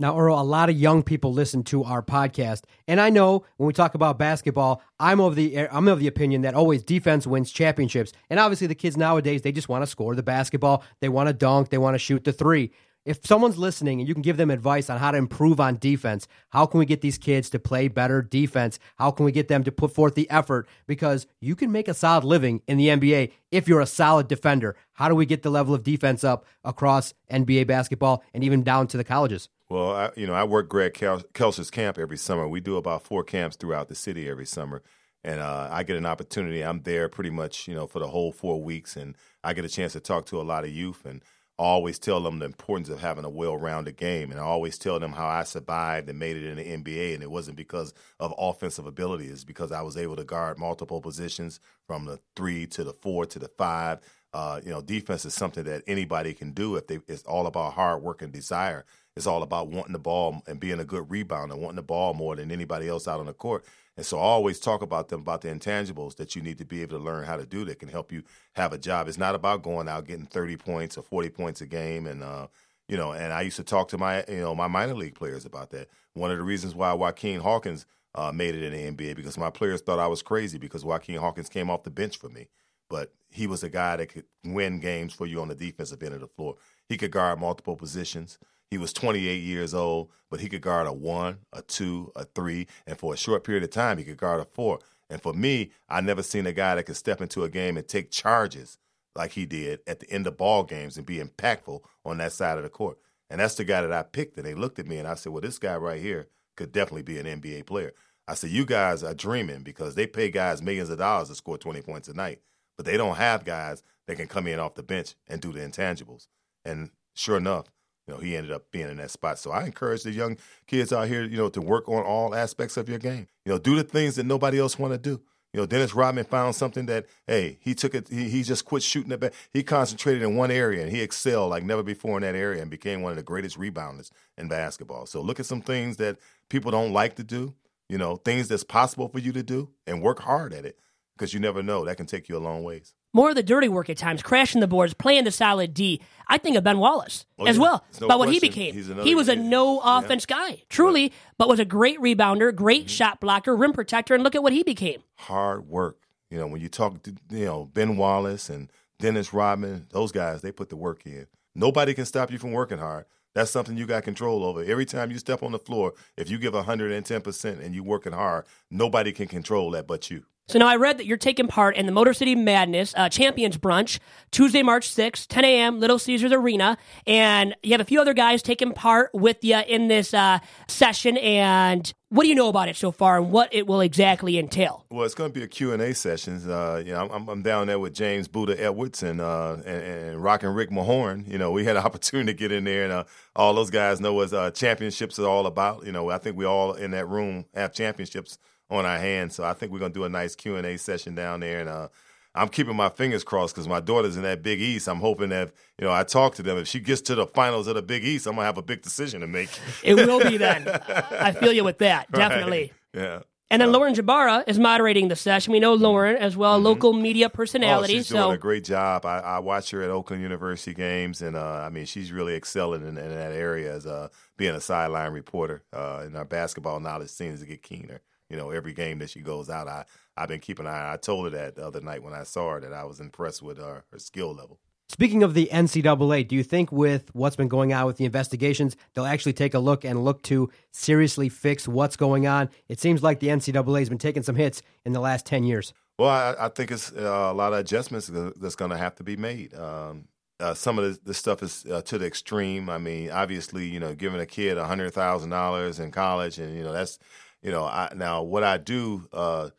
[0.00, 3.66] Now, Earl, a lot of young people listen to our podcast, and I know when
[3.66, 7.52] we talk about basketball, I'm of the I'm of the opinion that always defense wins
[7.52, 8.12] championships.
[8.30, 11.32] And obviously, the kids nowadays they just want to score the basketball, they want to
[11.32, 12.72] dunk, they want to shoot the three
[13.04, 16.26] if someone's listening and you can give them advice on how to improve on defense,
[16.50, 18.78] how can we get these kids to play better defense?
[18.96, 20.66] How can we get them to put forth the effort?
[20.86, 24.76] Because you can make a solid living in the NBA if you're a solid defender.
[24.94, 28.86] How do we get the level of defense up across NBA basketball and even down
[28.88, 29.48] to the colleges?
[29.68, 32.48] Well, I, you know, I work Greg Kelser's camp every summer.
[32.48, 34.82] We do about four camps throughout the city every summer.
[35.24, 36.62] And uh, I get an opportunity.
[36.62, 39.70] I'm there pretty much, you know, for the whole four weeks, and I get a
[39.70, 41.06] chance to talk to a lot of youth.
[41.06, 41.22] And
[41.56, 44.98] I always tell them the importance of having a well-rounded game, and I always tell
[44.98, 48.34] them how I survived and made it in the NBA, and it wasn't because of
[48.36, 52.82] offensive ability; it's because I was able to guard multiple positions from the three to
[52.82, 54.00] the four to the five.
[54.32, 56.98] Uh, you know, defense is something that anybody can do if they.
[57.06, 58.84] It's all about hard work and desire.
[59.16, 62.34] It's all about wanting the ball and being a good rebounder, wanting the ball more
[62.34, 63.64] than anybody else out on the court.
[63.96, 66.82] And so I always talk about them about the intangibles that you need to be
[66.82, 68.24] able to learn how to do that can help you
[68.54, 69.06] have a job.
[69.08, 72.48] It's not about going out getting 30 points or 40 points a game and uh,
[72.88, 75.44] you know, and I used to talk to my you know, my minor league players
[75.46, 75.88] about that.
[76.14, 79.50] One of the reasons why Joaquin Hawkins uh, made it in the NBA because my
[79.50, 82.48] players thought I was crazy because Joaquin Hawkins came off the bench for me.
[82.90, 86.14] but he was a guy that could win games for you on the defensive end
[86.14, 86.56] of the floor.
[86.88, 88.38] He could guard multiple positions.
[88.70, 92.66] He was 28 years old, but he could guard a one, a two, a three,
[92.86, 94.80] and for a short period of time, he could guard a four.
[95.10, 97.86] And for me, I never seen a guy that could step into a game and
[97.86, 98.78] take charges
[99.14, 102.56] like he did at the end of ball games and be impactful on that side
[102.56, 102.98] of the court.
[103.30, 104.36] And that's the guy that I picked.
[104.36, 107.02] And they looked at me and I said, well, this guy right here could definitely
[107.02, 107.92] be an NBA player.
[108.26, 111.58] I said, you guys are dreaming because they pay guys millions of dollars to score
[111.58, 112.40] 20 points a night,
[112.76, 115.60] but they don't have guys that can come in off the bench and do the
[115.60, 116.26] intangibles.
[116.64, 117.66] And sure enough,
[118.06, 119.38] you know, he ended up being in that spot.
[119.38, 120.36] So I encourage the young
[120.66, 123.26] kids out here, you know, to work on all aspects of your game.
[123.44, 125.22] You know, do the things that nobody else want to do.
[125.52, 128.82] You know, Dennis Rodman found something that, hey, he took it, he, he just quit
[128.82, 129.32] shooting it back.
[129.52, 132.70] He concentrated in one area and he excelled like never before in that area and
[132.70, 135.06] became one of the greatest rebounders in basketball.
[135.06, 137.54] So look at some things that people don't like to do,
[137.88, 140.76] you know, things that's possible for you to do and work hard at it
[141.16, 141.84] because you never know.
[141.84, 142.92] That can take you a long ways.
[143.14, 146.02] More of the dirty work at times, crashing the boards, playing the solid D.
[146.28, 147.62] I think of Ben Wallace Oh, as yeah.
[147.62, 148.74] well no about what he became.
[148.74, 149.42] He was a yeah.
[149.42, 150.00] no Yeah.
[150.00, 152.88] offense guy, truly, but was a great rebounder, great Mm-hmm.
[152.88, 155.02] shot blocker, rim protector, and look at what he became.
[155.14, 155.98] hard work.
[156.30, 160.42] You know, when you talk to you know Ben Wallace and Dennis Rodman, those guys
[160.42, 161.26] they put the work in.
[161.54, 163.04] Nobody can stop you from working hard.
[163.34, 164.62] That's something you got control over.
[164.64, 168.46] Every time you step on the floor, if you give 110% and you're working hard,
[168.70, 170.24] nobody can control that but you.
[170.46, 173.56] So now I read that you're taking part in the Motor City Madness uh, Champions
[173.56, 173.98] Brunch
[174.30, 176.76] Tuesday, March 6th, 10 a.m., Little Caesars Arena.
[177.06, 181.16] And you have a few other guys taking part with you in this uh, session.
[181.16, 184.84] And what do you know about it so far and what it will exactly entail?
[184.90, 186.38] Well, it's going to be a Q&A session.
[186.50, 190.22] Uh, you know, I'm, I'm down there with James Buddha Edwards and, uh, and, and
[190.22, 191.26] Rockin' Rick Mahorn.
[191.26, 193.98] You know, we had an opportunity to get in there, and uh, all those guys
[193.98, 195.86] know what uh, championships are all about.
[195.86, 198.36] You know, I think we all in that room have championships
[198.70, 199.34] on our hands.
[199.34, 201.88] So I think we're going to do a nice Q&A session down there, and uh,
[202.34, 204.88] I'm keeping my fingers crossed because my daughter's in that Big East.
[204.88, 206.58] I'm hoping that you know I talk to them.
[206.58, 208.82] If she gets to the finals of the Big East, I'm gonna have a big
[208.82, 209.50] decision to make.
[209.84, 210.66] It will be then.
[210.68, 212.72] I feel you with that, definitely.
[212.94, 213.02] Right.
[213.02, 213.18] Yeah.
[213.50, 215.52] And then Lauren Jbara is moderating the session.
[215.52, 217.92] We know Lauren as well, local media Oh, personality.
[217.98, 219.06] she's doing so a great job.
[219.06, 222.80] I, I watch her at Oakland University games, and uh, I mean, she's really excelling
[222.82, 225.62] in, in that area as uh, being a sideline reporter.
[225.72, 228.00] Uh, and our basketball knowledge seems to get keener.
[228.34, 229.84] You know, every game that she goes out, I
[230.16, 230.94] I've been keeping an eye.
[230.94, 233.42] I told her that the other night when I saw her that I was impressed
[233.42, 234.58] with uh, her skill level.
[234.88, 238.76] Speaking of the NCAA, do you think with what's been going on with the investigations,
[238.92, 242.50] they'll actually take a look and look to seriously fix what's going on?
[242.68, 245.72] It seems like the NCAA has been taking some hits in the last 10 years.
[245.96, 249.04] Well, I, I think it's uh, a lot of adjustments that's going to have to
[249.04, 249.54] be made.
[249.54, 250.08] Um,
[250.40, 252.68] uh, some of the, stuff is uh, to the extreme.
[252.68, 256.56] I mean, obviously, you know, giving a kid a hundred thousand dollars in college, and
[256.56, 256.98] you know, that's,
[257.44, 259.50] you know, I, now what I do uh,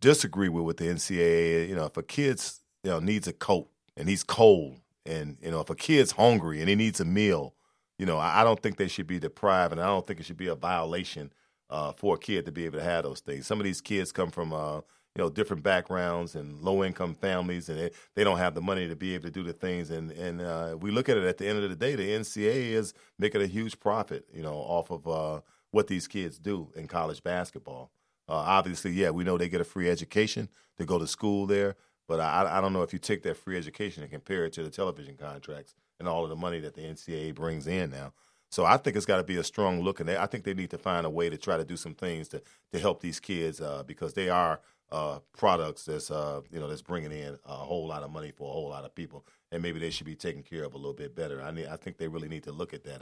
[0.00, 1.68] disagree with with the NCAA.
[1.68, 5.50] You know, if a kid's you know needs a coat and he's cold, and you
[5.50, 7.54] know, if a kid's hungry and he needs a meal,
[7.98, 10.26] you know, I, I don't think they should be deprived, and I don't think it
[10.26, 11.32] should be a violation
[11.68, 13.46] uh, for a kid to be able to have those things.
[13.46, 17.68] Some of these kids come from uh, you know different backgrounds and low income families,
[17.68, 19.90] and they, they don't have the money to be able to do the things.
[19.90, 22.70] And and uh, we look at it at the end of the day, the NCAA
[22.70, 25.40] is making a huge profit, you know, off of uh,
[25.72, 27.90] what these kids do in college basketball.
[28.28, 30.48] Uh, obviously, yeah, we know they get a free education
[30.78, 31.74] to go to school there,
[32.06, 34.62] but I, I don't know if you take that free education and compare it to
[34.62, 38.12] the television contracts and all of the money that the NCAA brings in now.
[38.50, 40.70] So I think it's got to be a strong look, and I think they need
[40.70, 42.42] to find a way to try to do some things to
[42.72, 44.60] to help these kids uh, because they are
[44.90, 48.50] uh, products that's uh, you know that's bringing in a whole lot of money for
[48.50, 50.92] a whole lot of people, and maybe they should be taken care of a little
[50.92, 51.40] bit better.
[51.40, 53.00] I need, I think they really need to look at that.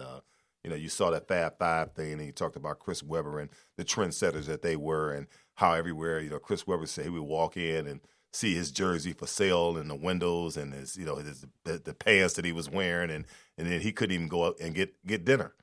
[0.65, 3.51] You know, you saw that Fab Five thing, and you talked about Chris Webber and
[3.77, 7.23] the trendsetters that they were, and how everywhere you know Chris Webber said he would
[7.23, 8.01] walk in and
[8.33, 11.95] see his jersey for sale in the windows and his you know his the, the
[11.95, 13.25] pants that he was wearing, and
[13.57, 15.55] and then he couldn't even go out and get get dinner.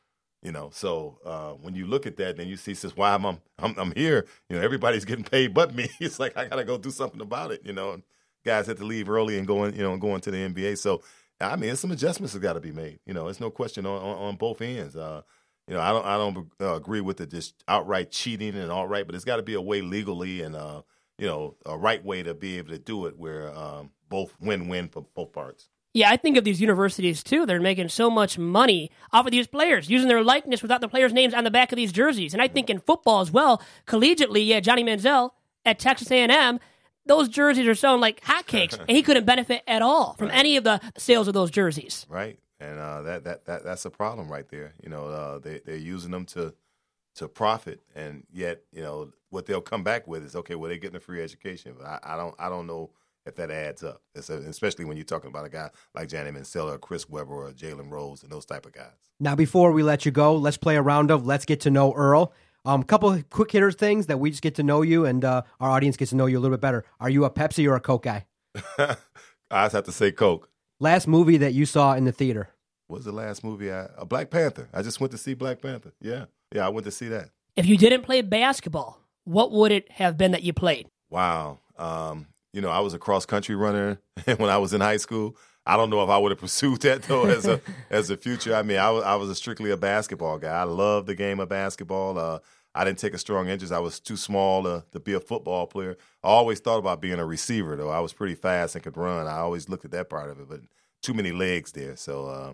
[0.44, 3.26] You know, so uh, when you look at that, then you see, says, "Why am
[3.26, 4.28] I'm, I'm I'm here?
[4.50, 5.90] You know, everybody's getting paid but me.
[6.00, 7.62] It's like I gotta go do something about it.
[7.66, 8.04] You know, and
[8.46, 10.78] guys had to leave early and going, you know, going to the NBA.
[10.78, 11.02] So
[11.40, 13.00] I mean, some adjustments that got to be made.
[13.06, 14.96] You know, there's no question on, on, on both ends.
[14.96, 15.22] Uh,
[15.68, 18.88] you know, I don't I don't uh, agree with the just outright cheating and all
[18.88, 20.82] right, but it's got to be a way legally and uh,
[21.18, 24.70] you know a right way to be able to do it where um, both win
[24.70, 25.70] win for both parts.
[25.94, 27.46] Yeah, I think of these universities too.
[27.46, 31.12] They're making so much money off of these players, using their likeness without the players'
[31.12, 32.34] names on the back of these jerseys.
[32.34, 35.32] And I think in football as well, collegiately, yeah, Johnny Manziel
[35.66, 36.60] at Texas A&M,
[37.08, 40.64] those jerseys are selling like hotcakes, and he couldn't benefit at all from any of
[40.64, 42.06] the sales of those jerseys.
[42.10, 42.40] right?
[42.60, 44.74] And uh, that, that that that's a problem right there.
[44.84, 46.54] You know, uh, they they're using them to
[47.16, 50.56] to profit, and yet you know what they'll come back with is okay.
[50.56, 52.92] Well, they're getting a free education, but I, I don't I don't know
[53.28, 54.02] if that adds up.
[54.16, 57.48] It's a, especially when you're talking about a guy like Johnny Manziel or Chris Webber
[57.48, 58.94] or Jalen Rose and those type of guys.
[59.20, 61.94] Now, before we let you go, let's play a round of Let's Get to Know
[61.94, 62.34] Earl.
[62.68, 65.24] A um, couple of quick hitters things that we just get to know you and
[65.24, 66.84] uh, our audience gets to know you a little bit better.
[67.00, 68.26] Are you a Pepsi or a Coke guy?
[68.78, 68.98] I
[69.64, 70.50] just have to say Coke.
[70.82, 72.50] Last movie that you saw in the theater?
[72.88, 73.72] What was the last movie?
[73.72, 74.68] I, a Black Panther.
[74.74, 75.94] I just went to see Black Panther.
[76.02, 77.30] Yeah, yeah, I went to see that.
[77.56, 80.90] If you didn't play basketball, what would it have been that you played?
[81.10, 81.60] Wow.
[81.78, 85.38] Um, you know, I was a cross country runner when I was in high school.
[85.68, 88.56] I don't know if I would have pursued that though as a as a future.
[88.56, 90.60] I mean, I was I was a strictly a basketball guy.
[90.60, 92.18] I love the game of basketball.
[92.18, 92.40] Uh,
[92.78, 93.74] I didn't take a strong interest.
[93.74, 95.98] I was too small to, to be a football player.
[96.24, 97.90] I always thought about being a receiver though.
[97.90, 99.26] I was pretty fast and could run.
[99.26, 100.62] I always looked at that part of it, but
[101.02, 101.96] too many legs there.
[101.96, 102.54] So uh,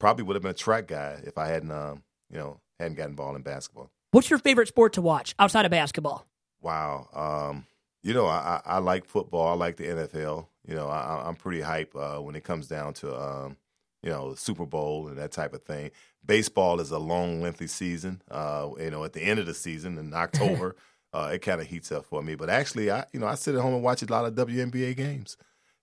[0.00, 3.12] probably would have been a track guy if I hadn't um, you know hadn't gotten
[3.12, 3.90] involved in basketball.
[4.10, 6.26] What's your favorite sport to watch outside of basketball?
[6.60, 7.08] Wow.
[7.14, 7.66] Um,
[8.02, 9.48] you know, I, I, like football.
[9.48, 10.46] I like the NFL.
[10.66, 13.56] You know, I, am pretty hype uh, when it comes down to, um,
[14.02, 15.90] you know, Super Bowl and that type of thing.
[16.24, 18.22] Baseball is a long, lengthy season.
[18.30, 20.76] Uh, you know, at the end of the season in October,
[21.12, 22.34] uh, it kind of heats up for me.
[22.34, 24.96] But actually, I, you know, I sit at home and watch a lot of WNBA
[24.96, 25.36] games.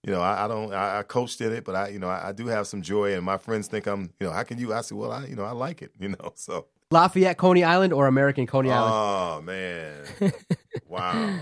[0.04, 2.30] You know, I, I don't, I, I, coached in it, but I, you know, I,
[2.30, 3.14] I, do have some joy.
[3.16, 4.74] And my friends think I'm, you know, how can you?
[4.74, 5.92] I said, well, I, you know, I like it.
[6.00, 8.94] You know, so Lafayette, Coney Island, or American Coney Island?
[8.94, 10.06] Oh man,
[10.88, 11.12] wow!
[11.12, 11.40] I'm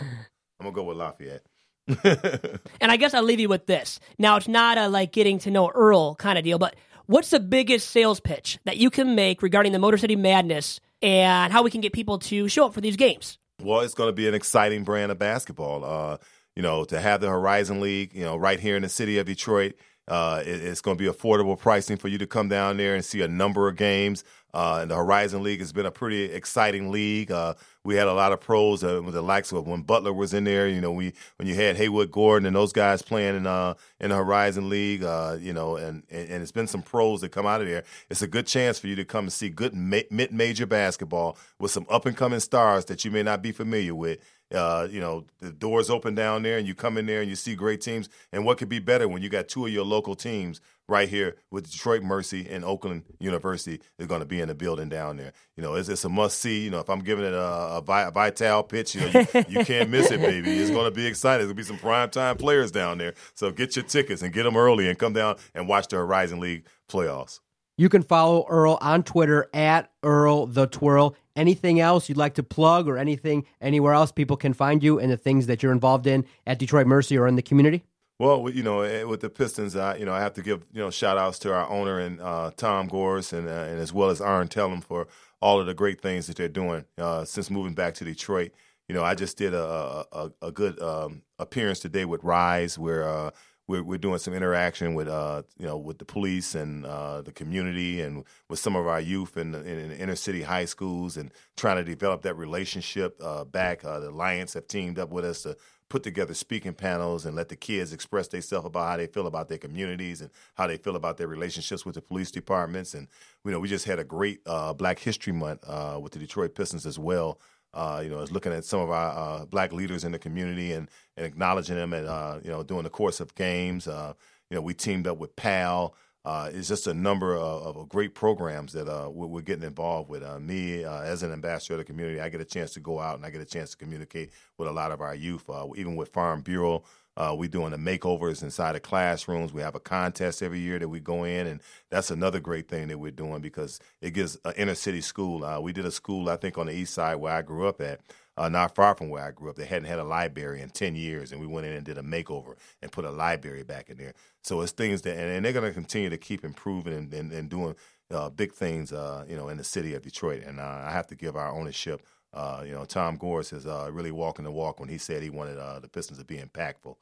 [0.60, 1.44] gonna go with Lafayette.
[1.88, 4.00] And I guess I'll leave you with this.
[4.18, 6.76] Now it's not a like getting to know Earl kind of deal, but
[7.06, 11.54] what's the biggest sales pitch that you can make regarding the Motor City Madness and
[11.54, 13.38] how we can get people to show up for these games?
[13.62, 15.86] Well, it's going to be an exciting brand of basketball.
[15.86, 16.18] Uh,
[16.56, 19.26] you know, to have the Horizon League, you know, right here in the city of
[19.26, 19.76] Detroit.
[20.08, 23.04] Uh, it, it's going to be affordable pricing for you to come down there and
[23.04, 24.24] see a number of games.
[24.56, 27.30] Uh, and the Horizon League has been a pretty exciting league.
[27.30, 30.34] Uh, we had a lot of pros uh, with the likes of when Butler was
[30.34, 30.68] in there.
[30.70, 34.12] You know, we when you had Hayward Gordon and those guys playing in uh in
[34.12, 35.04] the Horizon League.
[35.04, 37.84] Uh, you know, and, and and it's been some pros that come out of there.
[38.10, 41.72] It's a good chance for you to come and see good mid major basketball with
[41.72, 44.20] some up and coming stars that you may not be familiar with.
[44.54, 47.36] Uh, you know, the doors open down there, and you come in there and you
[47.36, 48.10] see great teams.
[48.32, 51.36] And what could be better when you got two of your local teams right here
[51.50, 55.34] with Detroit Mercy and Oakland University is going to be in the building down there.
[55.58, 56.64] You know, it's, it's a must see.
[56.64, 59.66] You know, if I'm giving it a, a, a Vitale pitch, you know, you, you
[59.66, 60.52] can't miss it, baby.
[60.52, 61.48] It's going to be exciting.
[61.48, 63.16] There's going to be some prime time players down there.
[63.34, 66.40] So get your tickets and get them early and come down and watch the Horizon
[66.40, 67.40] League playoffs.
[67.78, 71.14] You can follow Earl on Twitter at Earl the Twirl.
[71.36, 75.12] Anything else you'd like to plug or anything anywhere else people can find you and
[75.12, 77.84] the things that you're involved in at Detroit Mercy or in the community?
[78.18, 80.80] Well, you know, eh, with the Pistons, I you know I have to give you
[80.80, 84.10] know shout outs to our owner and uh, Tom Gores and uh, and as well
[84.10, 85.08] as Arn Tellem for
[85.42, 88.54] all of the great things that they're doing uh, since moving back to Detroit.
[88.88, 93.06] You know, I just did a a, a good um, appearance today with Rise, where
[93.06, 93.32] uh,
[93.68, 97.32] we're we're doing some interaction with uh you know with the police and uh, the
[97.32, 101.32] community and with some of our youth in, in, in, inner city high schools and
[101.58, 103.84] trying to develop that relationship uh, back.
[103.84, 105.56] Uh, the Alliance have teamed up with us to
[105.88, 109.50] put together speaking panels and let the kids express themselves about how they feel about
[109.50, 112.94] their communities and how they feel about their relationships with the police departments.
[112.94, 113.08] And
[113.44, 116.56] you know, we just had a great uh, Black History Month uh, with the Detroit
[116.56, 117.40] Pistons as well.
[117.76, 120.72] Uh, you know, is looking at some of our uh, black leaders in the community
[120.72, 123.88] and, and acknowledging them, and uh, you know, during the course of games.
[123.88, 124.14] Uh,
[124.50, 125.96] you know, we teamed up with PAL
[126.26, 130.24] uh, it's just a number of, of great programs that uh, we're, getting involved with.
[130.42, 133.26] Me, as an ambassador of the community, I get a chance to go out and
[133.26, 135.48] I get a chance to communicate with a lot of our youth.
[135.76, 136.84] Even with Farm Bureau,
[137.18, 139.54] uh, we're doing the makeovers inside the classrooms.
[139.54, 142.88] We have a contest every year that we go in, and that's another great thing
[142.90, 145.62] that we're doing because it gives an inner city school.
[145.62, 148.02] we did a school, I think, on the east side where I grew up at
[148.38, 149.56] uh, not far from where I grew up.
[149.56, 152.02] They hadn't had a library in 10 years, and we went in and did a
[152.02, 154.14] makeover and put a library back in there.
[154.44, 157.32] So it's things that, and, and they're going to continue to keep improving and, and,
[157.32, 157.76] and doing
[158.12, 160.44] uh, big things, uh, you know, in the city of Detroit.
[160.44, 162.02] And uh, I have to give our ownership,
[162.36, 165.30] uh, you know, Tom Gores is uh, really walking the walk when he said he
[165.30, 166.96] wanted the Pistons to be impactful.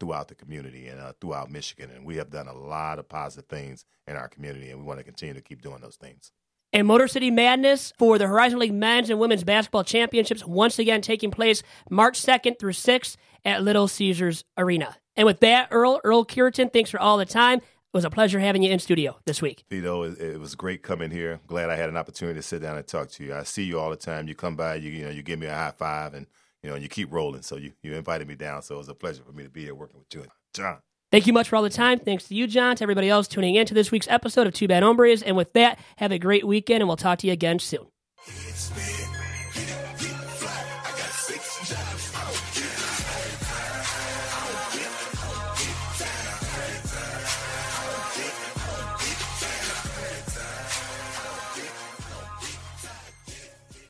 [0.00, 3.84] throughout the community and throughout Michigan, and we have done a lot of positive things
[4.06, 6.32] in our community, and we want to continue to keep doing those things.
[6.72, 11.02] And Motor City Madness for the Horizon League men's and women's basketball championships once again
[11.02, 14.96] taking place March 2nd through 6th at Little Caesars Arena.
[15.14, 17.60] And with that, Earl, Earl Cureton, thanks for all the time.
[17.92, 19.64] It was a pleasure having you in studio this week.
[19.68, 21.40] Vito, it, was great coming here.
[21.46, 23.34] Glad I had an opportunity to sit down and talk to you.
[23.34, 24.28] I see you all the time.
[24.28, 26.26] You come by, you you know, you give me a high five, and
[26.62, 27.42] you know, you keep rolling.
[27.42, 28.62] So you you invited me down.
[28.62, 30.24] So it was a pleasure for me to be here working with you,
[30.54, 30.78] John.
[31.10, 31.98] Thank you much for all the time.
[31.98, 34.68] Thanks to you, John, to everybody else tuning in to this week's episode of Two
[34.68, 35.22] Bad Hombres.
[35.22, 37.88] And with that, have a great weekend, and we'll talk to you again soon.